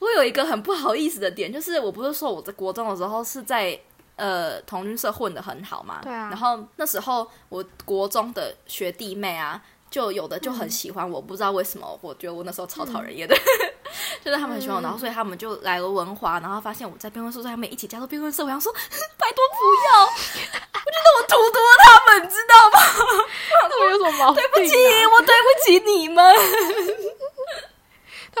[0.00, 3.80] 我有一个很不好意思的点，就是我不是说我在国中的时候是在。
[4.16, 9.60] 呃，同军社混得很好嘛，对啊然后那时候我国中的学弟妹啊，
[9.90, 13.34] 就有的就很喜欢我，不知道为什么，我觉得我那时候超讨人厌的，
[14.24, 22.78] 就是他们很喜欢我，然后所以他们就来了文华，然后发现我在辩论社，他们一起加入辩论社，我想说拜托不要， 我觉得我荼毒了他们，你知道吗？
[23.62, 24.48] 他们有什么毛病、啊？
[24.54, 26.24] 对不起，我对不起你们。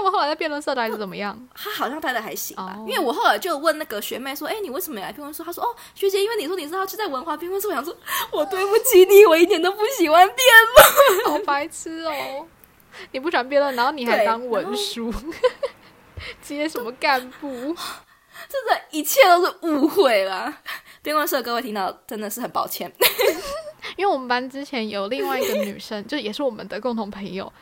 [0.02, 1.38] 他们后来在辩论社到底是怎么样？
[1.54, 7.96] 他好像待的还行吧哦因为我后来就问那个学妹说：“哎、你为什么来辩论社？”她说：“哦，学姐，因为你说你是要去在文华辩论社。”我想说，
[8.32, 10.38] 我对不起你，我一点都不喜欢辩
[11.24, 11.30] 论。
[11.38, 12.44] 好白痴哦！
[13.12, 15.14] 你不喜欢辩论，然后你还对当文书，
[16.42, 17.48] 接什么干部？
[18.48, 20.52] 真的，一切都是误会啦。
[21.00, 22.92] 辩论社各位听到真的是很抱歉。
[23.96, 27.52] 因为我们班之前有另外一个女生，就也是我们的共同朋友，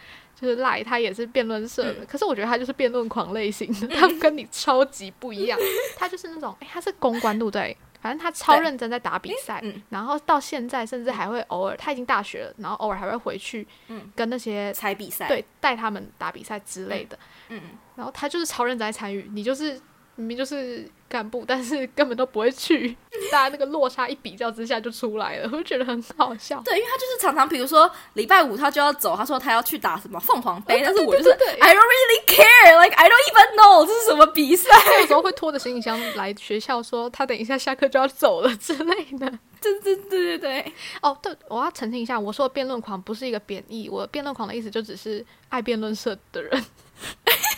[0.41, 2.07] 就是赖，他也是辩论社的。
[2.07, 5.59] 可是我觉得他就是辩论狂类型的，他跟你超级不一样。
[5.99, 7.77] 他就是那种，哎、他是公关，对不对？
[8.01, 17.19] 反正他超认真在打比赛，嗯然后到现在甚至还会偶尔，他已经大学了，然后偶尔还会回去嗯跟那些、猜比赛，对带他们打比赛之类的。
[17.51, 17.61] 嗯，
[17.97, 19.79] 然后他就是超认真在参与，你就是
[20.21, 22.97] 明明就是干部，但是根本都不会去，
[23.33, 26.61] 大家那个落差一比较之下就出来了，我就觉得很好笑。
[26.65, 34.69] 对，因为他就是常常，比如说礼拜五他就要走，他说他要去打什么凤凰杯，哦但是我就是 I don't really care，like I don't even know 这是什么比赛，
[35.01, 39.33] 有时候会拖着行李箱来学校，说他等一下下课就要走了之类的。
[39.61, 46.65] 对对对对对，哦，对，我要澄清一下，我说的辩论狂不是一个贬义，我辩论狂的意思就只是爱辩论社的人。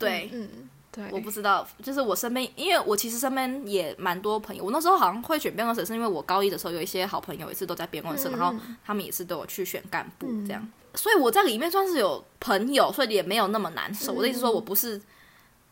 [0.00, 0.30] 对。
[0.32, 0.48] 嗯，
[0.92, 4.64] 对，我不知道，就是我身边，因为我其实身边也蛮多朋友。
[4.64, 8.52] 我那时候好像会选辩论社，是因为我高一的时候有一些好朋友也是都在辩论社，嗯然后
[8.84, 14.12] 他们也是都有去选干部这样，所以我在里面算是有朋友，所以也没有那么难受。
[14.12, 15.00] 我的意思说，我不是，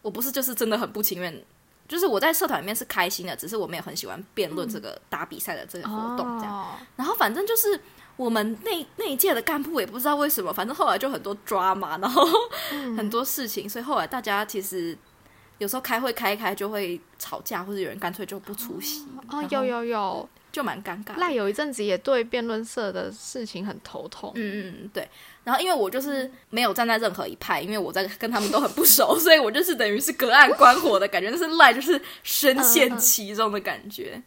[0.03, 1.45] 我不是就是真的很不情愿，
[1.89, 6.55] 就是我在社团里面是开心的，只是我没有很喜欢辩论这个打比赛的这个活动这样。
[6.55, 7.81] 哦然后反正就是
[8.19, 12.23] 我们那那一届的干部也不知道为什么，反正后来就很多 drama，然后
[12.97, 14.95] 很多事情，所以后来大家其实
[15.59, 21.17] 有时候开会开一开就会吵架，或者有人干脆就不出席，哦，然后有有有，就蛮尴尬。
[21.17, 24.33] 赖有一阵子也对辩论社的事情很头痛。
[24.35, 25.09] 嗯嗯嗯，对。
[25.45, 34.21] 然后因为我就是没有站在任何一派，因为我在跟他们都很不熟，所以我就是等于是隔岸观火的感觉，但是赖就是深陷其中的感觉。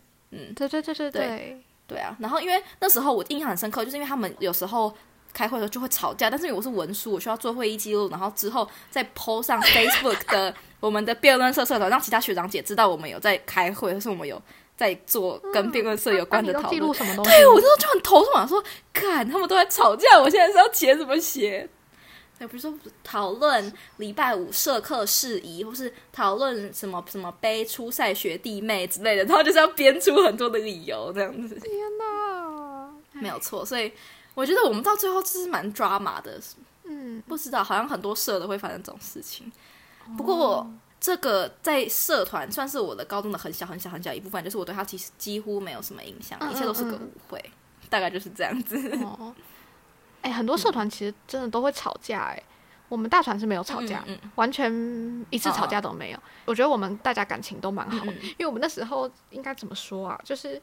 [0.55, 1.61] 对对对对对对，
[1.91, 4.93] 对啊，然后因为那时候我印象很深刻，就是因为他们有时候
[5.33, 14.41] 开会的时候就会吵架，但是因为我是文书，我需要做会议记录，然后之后再 PO 上 Facebook 的我们的辩论社社团，让其他学长姐知道我们有在开会，或是我们有
[14.75, 16.93] 在做跟辩论社有关的讨论记录。
[16.93, 17.31] 什么东西？
[17.31, 18.63] 对，我那时候就很头痛啊，说，
[18.93, 21.67] 看他们都在吵架，我现在是要写怎么写？
[22.41, 22.73] 对，比如说
[23.03, 31.53] 讨论礼拜五社课事宜，或是讨论什么什么杯初赛学弟妹之类的，然后就是要编出很多的理由这样子。
[31.59, 32.89] 天哪！
[33.11, 33.93] 没有错，所以
[34.33, 36.41] 我觉得我们到最后就是蛮抓马的。
[36.85, 39.51] 嗯，不知道，好像很多社的会发生这种事情。
[40.17, 40.67] 不过
[40.99, 47.51] 这个在社团算是我的高中的很小很小很小一部分，就是我对他其实几乎没有什么影响，嗯一切都是个嗯误会，
[47.87, 48.75] 大概就是这样子。
[49.03, 49.31] 哦，
[50.21, 52.43] 哎、很多社团其实真的都会吵架、哎，
[52.89, 54.71] 我们大团是没有吵架，嗯嗯完全
[55.29, 56.19] 一次吵架都没有。
[56.45, 60.19] 我觉得我们大家感情都蛮好的，因为我们那时候应该怎么说啊？
[60.23, 60.61] 就是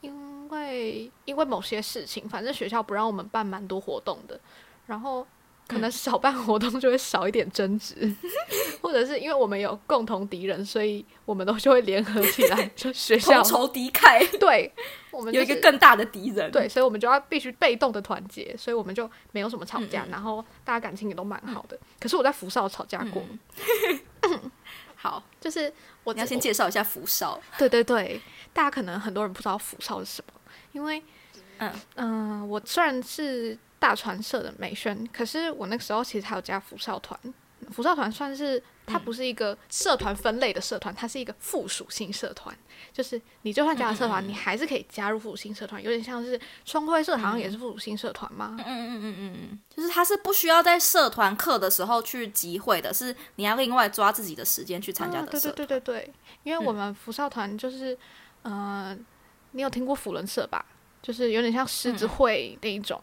[0.00, 4.38] 因为因为某些事情，反正学校不让我们办蛮多活动的，
[4.86, 5.26] 然后
[5.66, 8.14] 可能少办活动就会少一点争执，
[8.82, 13.42] 或者是因为我们有共同敌人，所以我们都就会联合起来，就学校。
[13.42, 14.70] 同仇敌忾，对
[15.10, 16.50] 我们、有就是、一个更大的敌人。
[16.50, 20.08] 对，所以我们就要必须被动的团结，所以我们就没有什么吵架，嗯。
[20.08, 21.78] 嗯然后大家感情也都蛮好的。
[21.98, 23.22] 可是我在福少吵架过，
[24.22, 24.50] 嗯。
[24.96, 25.70] 好，就是
[26.02, 27.38] 我你要先介绍一下福少。
[27.58, 28.20] 对对对，
[28.52, 30.40] 大家可能很多人不知道福少是什么，
[30.72, 31.02] 因为
[31.58, 31.72] 嗯。
[31.96, 37.20] 嗯、我虽然是大传社的美宣，可是我那个时候其实还有加福少团。
[37.70, 42.56] 福少团算是它不是一个社团分类的社团，它是一个附属性社团，
[42.94, 48.56] 就是你就算加了社团，你还是可以加入附属性社团，有点像是春晖社好像也是附属性社团嘛。
[48.58, 55.38] 嗯嗯嗯嗯嗯，就是它是不需要在社团课的时候去集会的，是你要另外抓自己的时间去参加的对。
[55.40, 57.96] 对对对对，因为我们福少团就是，
[58.40, 58.96] 呃，
[59.50, 60.64] 你有听过辅仁社吧？
[61.02, 62.98] 就是有点像狮子会那一种、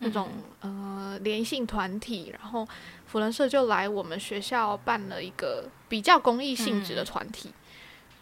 [0.00, 0.28] 那种
[0.60, 2.68] 呃联性团体，然后
[3.06, 7.50] 辅仁社就来我们学校办了一个比较公益性质的团体。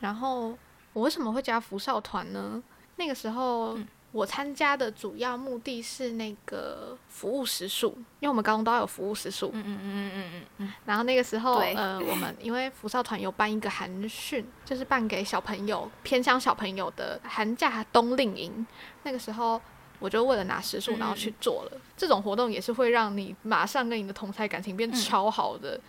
[0.00, 0.56] 然后
[0.92, 2.62] 我为什么会加福少团呢？
[2.96, 3.76] 那个时候。
[4.10, 7.88] 我参加的主要目的是那个服务时数，
[8.20, 9.50] 因为我们高中都要有服务时数。
[9.52, 18.66] 嗯嗯嗯嗯嗯嗯然后那个时候，呃，我们因为福少团有办一个寒训，就是办给小朋友偏乡小朋友的寒假冬令营。
[19.02, 19.60] 那个时候，
[19.98, 21.80] 我就为了拿时数，然后去做了。
[21.96, 25.80] 这种活动也是会让你马上跟你的同才感情变超好的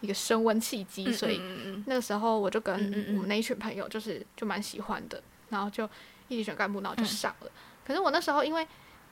[0.00, 1.40] 一个升温契机，嗯，所以
[1.86, 2.74] 那个时候我就跟
[3.08, 5.88] 我们那一群朋友，就是就蛮喜欢的，然后就
[6.28, 7.50] 一起选干部，然后就上了。
[7.84, 8.66] 可是我那时候因为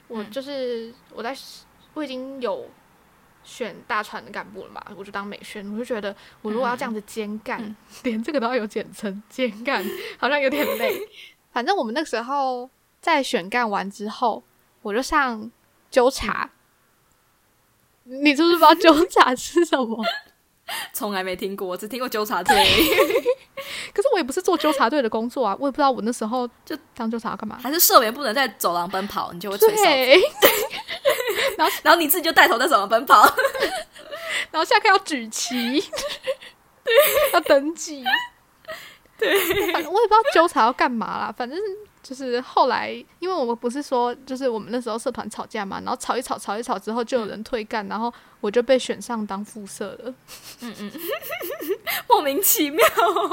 [0.08, 0.30] 我嗯。
[0.30, 1.36] 就是我在
[1.94, 2.68] 我已经有
[3.42, 7.76] 选大船的干部了嘛，我就当美宣，我就觉得我如果要这样子兼干，嗯。
[8.04, 9.84] 连这个都要有简称，兼干
[10.18, 11.00] 好像有点累。
[11.52, 12.68] 反正我们那时候
[13.04, 14.42] 在选干完之后，
[14.80, 15.50] 我就上
[15.90, 16.48] 纠察。
[18.04, 20.02] 你是不是不知道纠察是什么？
[20.94, 22.54] 从来没听过，我只听过纠察队，
[23.92, 27.58] 可是我也不是做纠察队的工作啊，我也不知道我那时候就当纠察要干嘛。
[27.62, 30.22] 还是社员不能在走廊奔跑，你就会吹哨子，对，
[31.84, 33.22] 然后你自己就带头在走廊奔跑。
[34.50, 35.84] 然后下课要举旗，
[37.34, 38.02] 要登记。
[39.18, 39.38] 对，
[39.72, 41.34] 反正我也不知道纠察要干嘛啦。
[41.36, 41.58] 反正
[42.04, 50.14] 就是后来，因为我们不是说，就是我们那时候社团吵架嘛，然后吵一吵，吵一吵之后就有人退干，然后我就被选上当副社了。
[50.60, 50.92] 嗯嗯
[52.06, 52.84] 莫名其妙。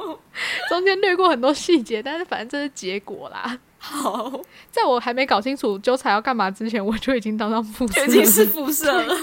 [0.70, 3.60] 中间略过很多细节，但是反正这是结果啦。
[3.78, 4.32] 好，
[4.72, 9.16] 在我还没搞清楚纠缠要干嘛之前，我就已经当上副社就已经是副社了，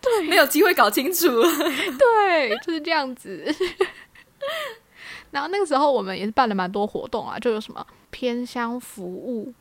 [0.00, 1.48] 对没有机会搞清楚了。
[1.98, 3.42] 对，就是这样子。
[5.30, 9.52] 然后那个时候我们也是办了蛮多活动啊，就有什么偏乡服务，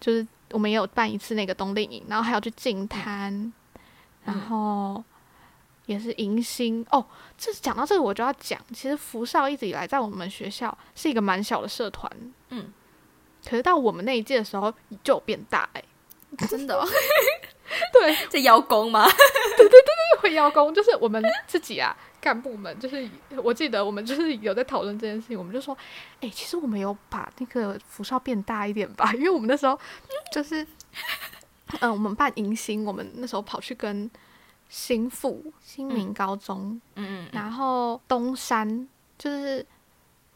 [0.00, 3.52] 就是我们也有办一次那个冬令营，然后还要去净滩，
[4.24, 5.02] 然后
[5.86, 6.84] 也是迎新。
[6.90, 7.04] 哦。
[7.36, 12.10] 这讲到这个我就要讲，其实福少一直以来在我们学校是一个蛮小的社团，
[12.48, 12.72] 嗯，
[13.48, 15.84] 可是到我们那一届的时候就有变大哎、
[16.48, 16.84] 真的、哦，
[17.94, 19.06] 对， 在邀功吗？
[19.56, 21.96] 对对对对会邀功，就是我们自己啊，
[22.28, 23.08] 干部们，就是
[23.42, 25.74] 我记得我们就是 有在讨论这件事情，我们就说，
[26.20, 29.80] 哎、其实我们有把那个福少变大一点吧，因为我们那时候
[30.30, 30.66] 就是，
[31.80, 34.10] 嗯、我们办迎新，我们那时候跑去跟
[34.68, 39.64] 新附、新民高中，嗯嗯然后东山，就是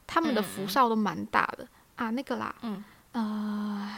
[0.06, 2.82] 他们的福少都蛮大的、啊，那个啦，嗯，
[3.12, 3.94] 呃，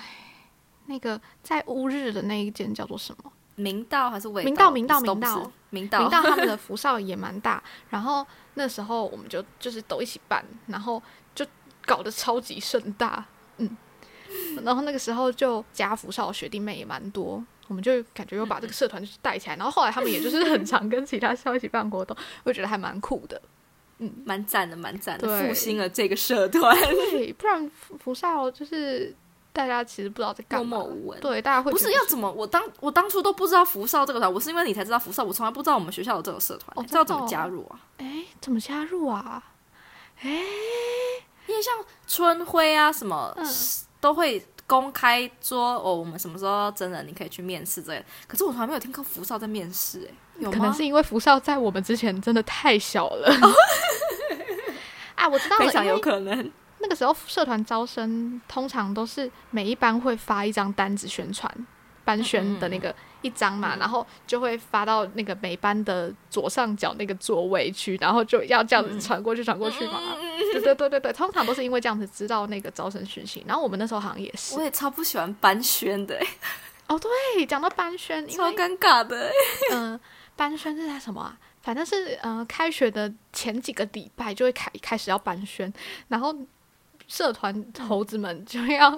[0.87, 3.33] 那个在乌日的那一间叫做什么？
[3.57, 4.71] 明道还是味明道道？
[4.71, 5.53] 明道明道。
[5.71, 8.25] 明道，明道他们的福少也蛮大，然后
[8.55, 11.03] 那时候我们就就是都一起办，然后
[11.35, 11.45] 就
[11.85, 13.25] 搞得超级盛大，
[13.57, 13.77] 嗯，
[14.63, 23.43] 然后那个时候就加福少学弟妹也蛮多，我们就感觉又把这个社团就是带起来，然后后来他们也就是很常跟其他校一起办活动，我觉得还蛮酷的，
[23.99, 24.13] 嗯。
[24.25, 25.49] 蛮赞的，蛮赞的，对。
[25.49, 26.73] 复兴了这个社团，
[27.11, 29.13] 对，不然福福少就是
[29.55, 31.21] 大家其实不知道在干嘛，默默无闻。
[31.21, 32.31] 对，大家会不是要怎么？
[32.31, 37.79] 我当我当初都不知道福少这个团，我是因为你才知道福少，我从来不知道我们学校有这个社团、哦知道怎么加入啊？
[37.99, 39.41] 哎怎么加入啊？
[40.21, 40.29] 哎，
[41.47, 41.73] 因为像
[42.07, 43.47] 春晖啊什么、嗯
[44.01, 48.05] 都会公开说哦，我们什么时候真人你可以去面试之类的。
[48.27, 50.59] 可是我从来没有听过福少在面试、哎，有吗？
[50.59, 53.35] 可能是因为福少在我们之前真的太小了。
[55.17, 56.53] 啊，我知道了，非常有可能。
[56.85, 61.51] 那个时候社团招生通常都是每一班会发一张单子宣传
[62.05, 69.99] 班宣的那个一张嘛，嗯然后就会发到那个每班的左上角那个座位区，然后就要这样子传过去传过去嘛。
[70.53, 73.43] 对对对对对，通常都是因为这样子知道那个招生讯息。
[73.49, 76.27] 然后我们那时候好像也是我也超不喜欢班宣的、哎
[76.89, 79.33] 哦，对，讲到班宣，因为超尴尬的、哎
[79.73, 79.99] 嗯，
[80.37, 81.39] 班宣是在什么啊？
[81.63, 85.73] 反正是呃，开学的前几个礼拜就会开开始要班宣，
[86.09, 86.37] 然后
[87.09, 88.91] 社团猴子们 就要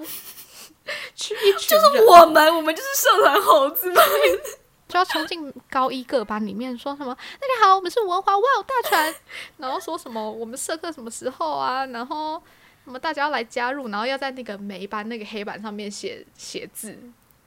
[1.15, 4.03] 去一群就是我们，我们就是社团猴子们。
[4.87, 9.13] 就要冲进高一各班里面说什么“大家好，我们是文华哇哦大船”，
[9.57, 12.41] 然后说什么我们社课什么时候啊，然后
[12.85, 16.97] 什么大家要来加入，然后要在那个每一班那个黑板上面写写字，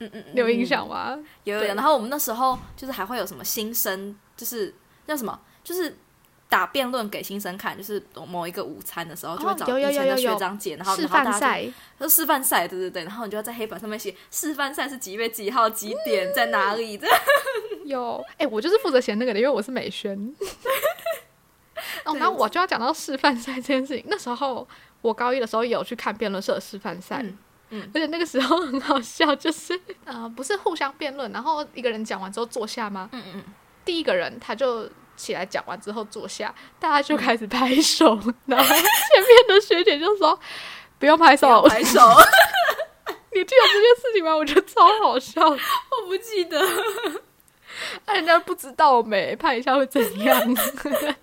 [0.01, 1.19] 嗯嗯，你有印象吗？
[1.45, 4.75] 有有，然后我们那时候就是还会有什么新生，就是
[5.07, 5.97] 叫什么，就是
[6.51, 17.07] 打辩论给新生看，就是某一个午餐的时候，就会找以前的学长姐，然后示然后大家就范赛，就示范赛，对对对，然后你就要在黑板上面写示范赛是几月几号几点在哪里的，
[17.85, 20.35] 有，哎、我就是负责写那个的，因为我是美宣。
[22.05, 24.05] 哦，然后我就要讲到示范赛这件事情。
[24.09, 24.67] 那时候
[25.01, 27.39] 我高一的时候也有去看辩论社的示范赛，嗯
[27.71, 27.91] 嗯。
[27.95, 33.09] 而且那个时候很好笑，就是呃，不是互相辩论，然后一个人讲完之后坐下吗？
[33.13, 33.45] 嗯嗯，
[33.85, 34.91] 第一个人他就
[35.21, 40.39] 起来讲完之后坐下，大家就开始拍手， 然后前面的学姐就说
[40.99, 42.01] 不用拍手，拍手，
[43.33, 44.35] 你记得这件事情吗？
[44.35, 45.43] 我觉得超好笑。
[45.47, 46.59] 我不记得，
[48.07, 50.57] 啊，人家不知道没拍一下会怎样，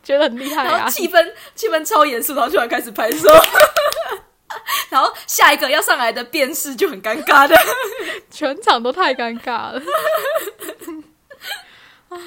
[0.03, 0.87] 觉得很厉害啊。
[0.89, 3.29] 气氛气氛超严肃，然后突然开始拍手。
[4.89, 7.55] 然后下一个要上来的辨识就很尴尬的，
[8.31, 9.81] 全场都太尴尬了。
[12.09, 12.17] 啊，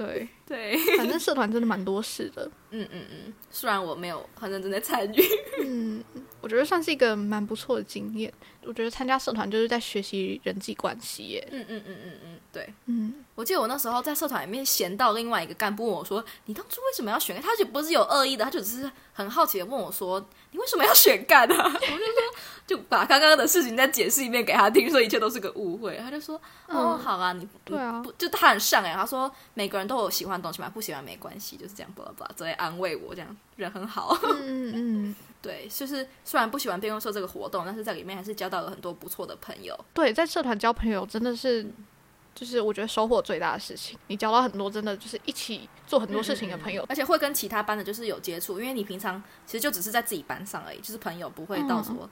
[0.00, 2.50] 对， 对，反正社团真的蛮多事的。
[2.70, 5.22] 嗯嗯嗯，虽然我没有很认真的参与，
[5.62, 6.02] 嗯，
[6.40, 8.32] 我觉得算是一个蛮不错的经验。
[8.62, 11.48] 我觉得参加社团就是在学习人际关系耶。
[11.50, 22.22] 嗯嗯嗯嗯嗯，对，嗯，我记得我那时候在社团里面闲到另外一个干部问我说：“你当初为什么要选？”他就不是有恶意的，他就只是很好奇的问我说：“你为什么要选干啊？” 我就说，
[22.70, 25.96] 就把刚刚的事情再解释一遍给他听，说一切都是个误会。
[25.96, 26.36] 他就说
[26.70, 28.96] ：“哦，嗯好啊，你对啊不就他很善良。
[28.96, 34.16] 他说每个人都有喜欢的东西嘛，不喜欢没关系，就是这样，巴拉巴拉，这来安慰我，这样人很好。
[34.22, 39.76] 嗯嗯， 对，就是虽然不喜欢辩论社这个活动，但是在里面还是交到了很多不错的朋友。
[39.92, 41.68] 对，在社团交朋友真的是，
[42.36, 43.98] 就是我觉得收获最大的事情。
[44.06, 46.86] 你交到很多真的就是一起做很多事情的朋友。
[46.88, 52.08] 而且会跟其他班的就是有接触，因为你平常其实就只是在自己班上而已，就是朋友不会到说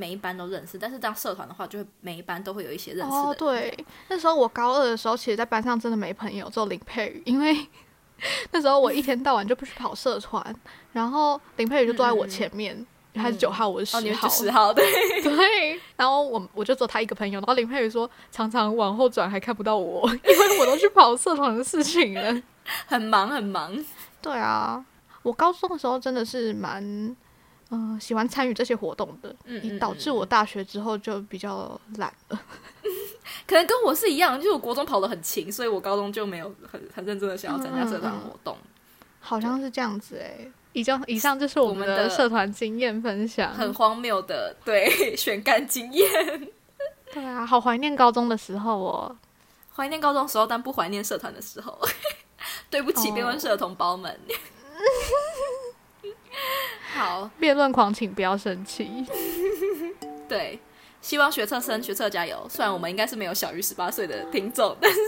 [0.00, 3.18] 每一班都认识，但是当社团的话，就会每一班都会有一些认识的。
[3.18, 7.54] 哦，对，那时候我高二的时候，其实，在班上真的没朋友，只有林佩宇，因为
[8.50, 10.42] 那时候我一天到晚就不去跑社团，
[10.94, 14.84] 然后林佩宇就坐在我前面，他是九号，我是十号，就十号对，
[15.22, 22.42] 对，然后我我就只有他一个朋友，然后林佩宇说常常往后转还看不到我， 因为我都去跑社团的事情了。
[22.86, 23.76] 很忙很忙。
[24.22, 24.82] 对啊，
[25.22, 27.16] 我高中的时候真的是蛮，
[27.70, 32.40] 嗯、喜欢参与这些活动的，嗯也导致我大学之后就比较懒了。
[33.46, 38.56] 可能跟我是一样，就是我国中跑得很勤，所以我高中就没有很很认真的想要参加社团活动，
[39.20, 43.52] 好像是这样子诶、以上以上就是我们的的社团经验分享。
[43.54, 46.08] 很荒谬的对 选干经验。
[47.12, 49.16] 对啊，好怀念高中的时候哦。
[49.74, 51.78] 怀念高中时候，但不怀念社团的时候。
[52.68, 54.18] 对不起，哦辩论社同胞们。
[57.00, 59.06] 好，辩论狂，请不要生气。
[60.28, 60.58] 对，
[61.00, 62.46] 希望学测生学测加油。
[62.48, 64.98] 虽然我们应该是没有小于十八岁的听众，但是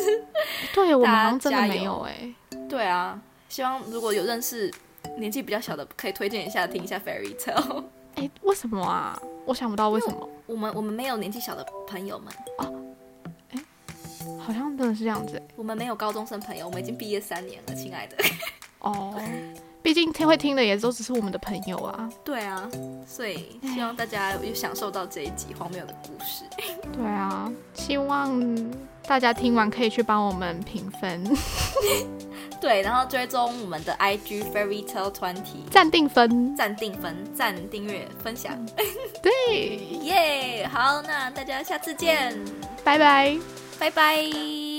[0.74, 2.34] 对我们好像真的没有哎、
[2.66, 3.20] 对啊，
[3.50, 4.72] 希望如果有认识
[5.18, 7.84] 年纪比较小的，可以推荐一下听一下 Fairy Tale。
[8.16, 9.20] 诶，为什么啊？
[9.44, 12.32] 我想不到为什么，我们我们没有年纪小的朋友们，
[14.40, 18.16] 好像真的是这样子、欸、我们没有高中生朋友，我们已经毕业三年了，亲爱的。
[18.78, 19.14] 哦。
[19.82, 22.08] 毕竟听会听的也都只是我们的朋友啊。
[22.24, 22.70] 对啊，
[23.06, 26.44] 所以希望大家有享受到这一集荒谬的故事。
[26.92, 28.40] 对啊，希望
[29.06, 31.24] 大家听完可以去帮我们评分、
[32.60, 36.54] 对，然后追踪我们的 IG Fairy Tale Twenty，暂定分。
[36.56, 38.54] 暂定分、暂订阅、分享，
[39.20, 40.68] 对， 耶！
[40.72, 42.38] 好，那大家下次见，
[42.84, 43.36] 拜拜。
[43.80, 44.71] 拜拜。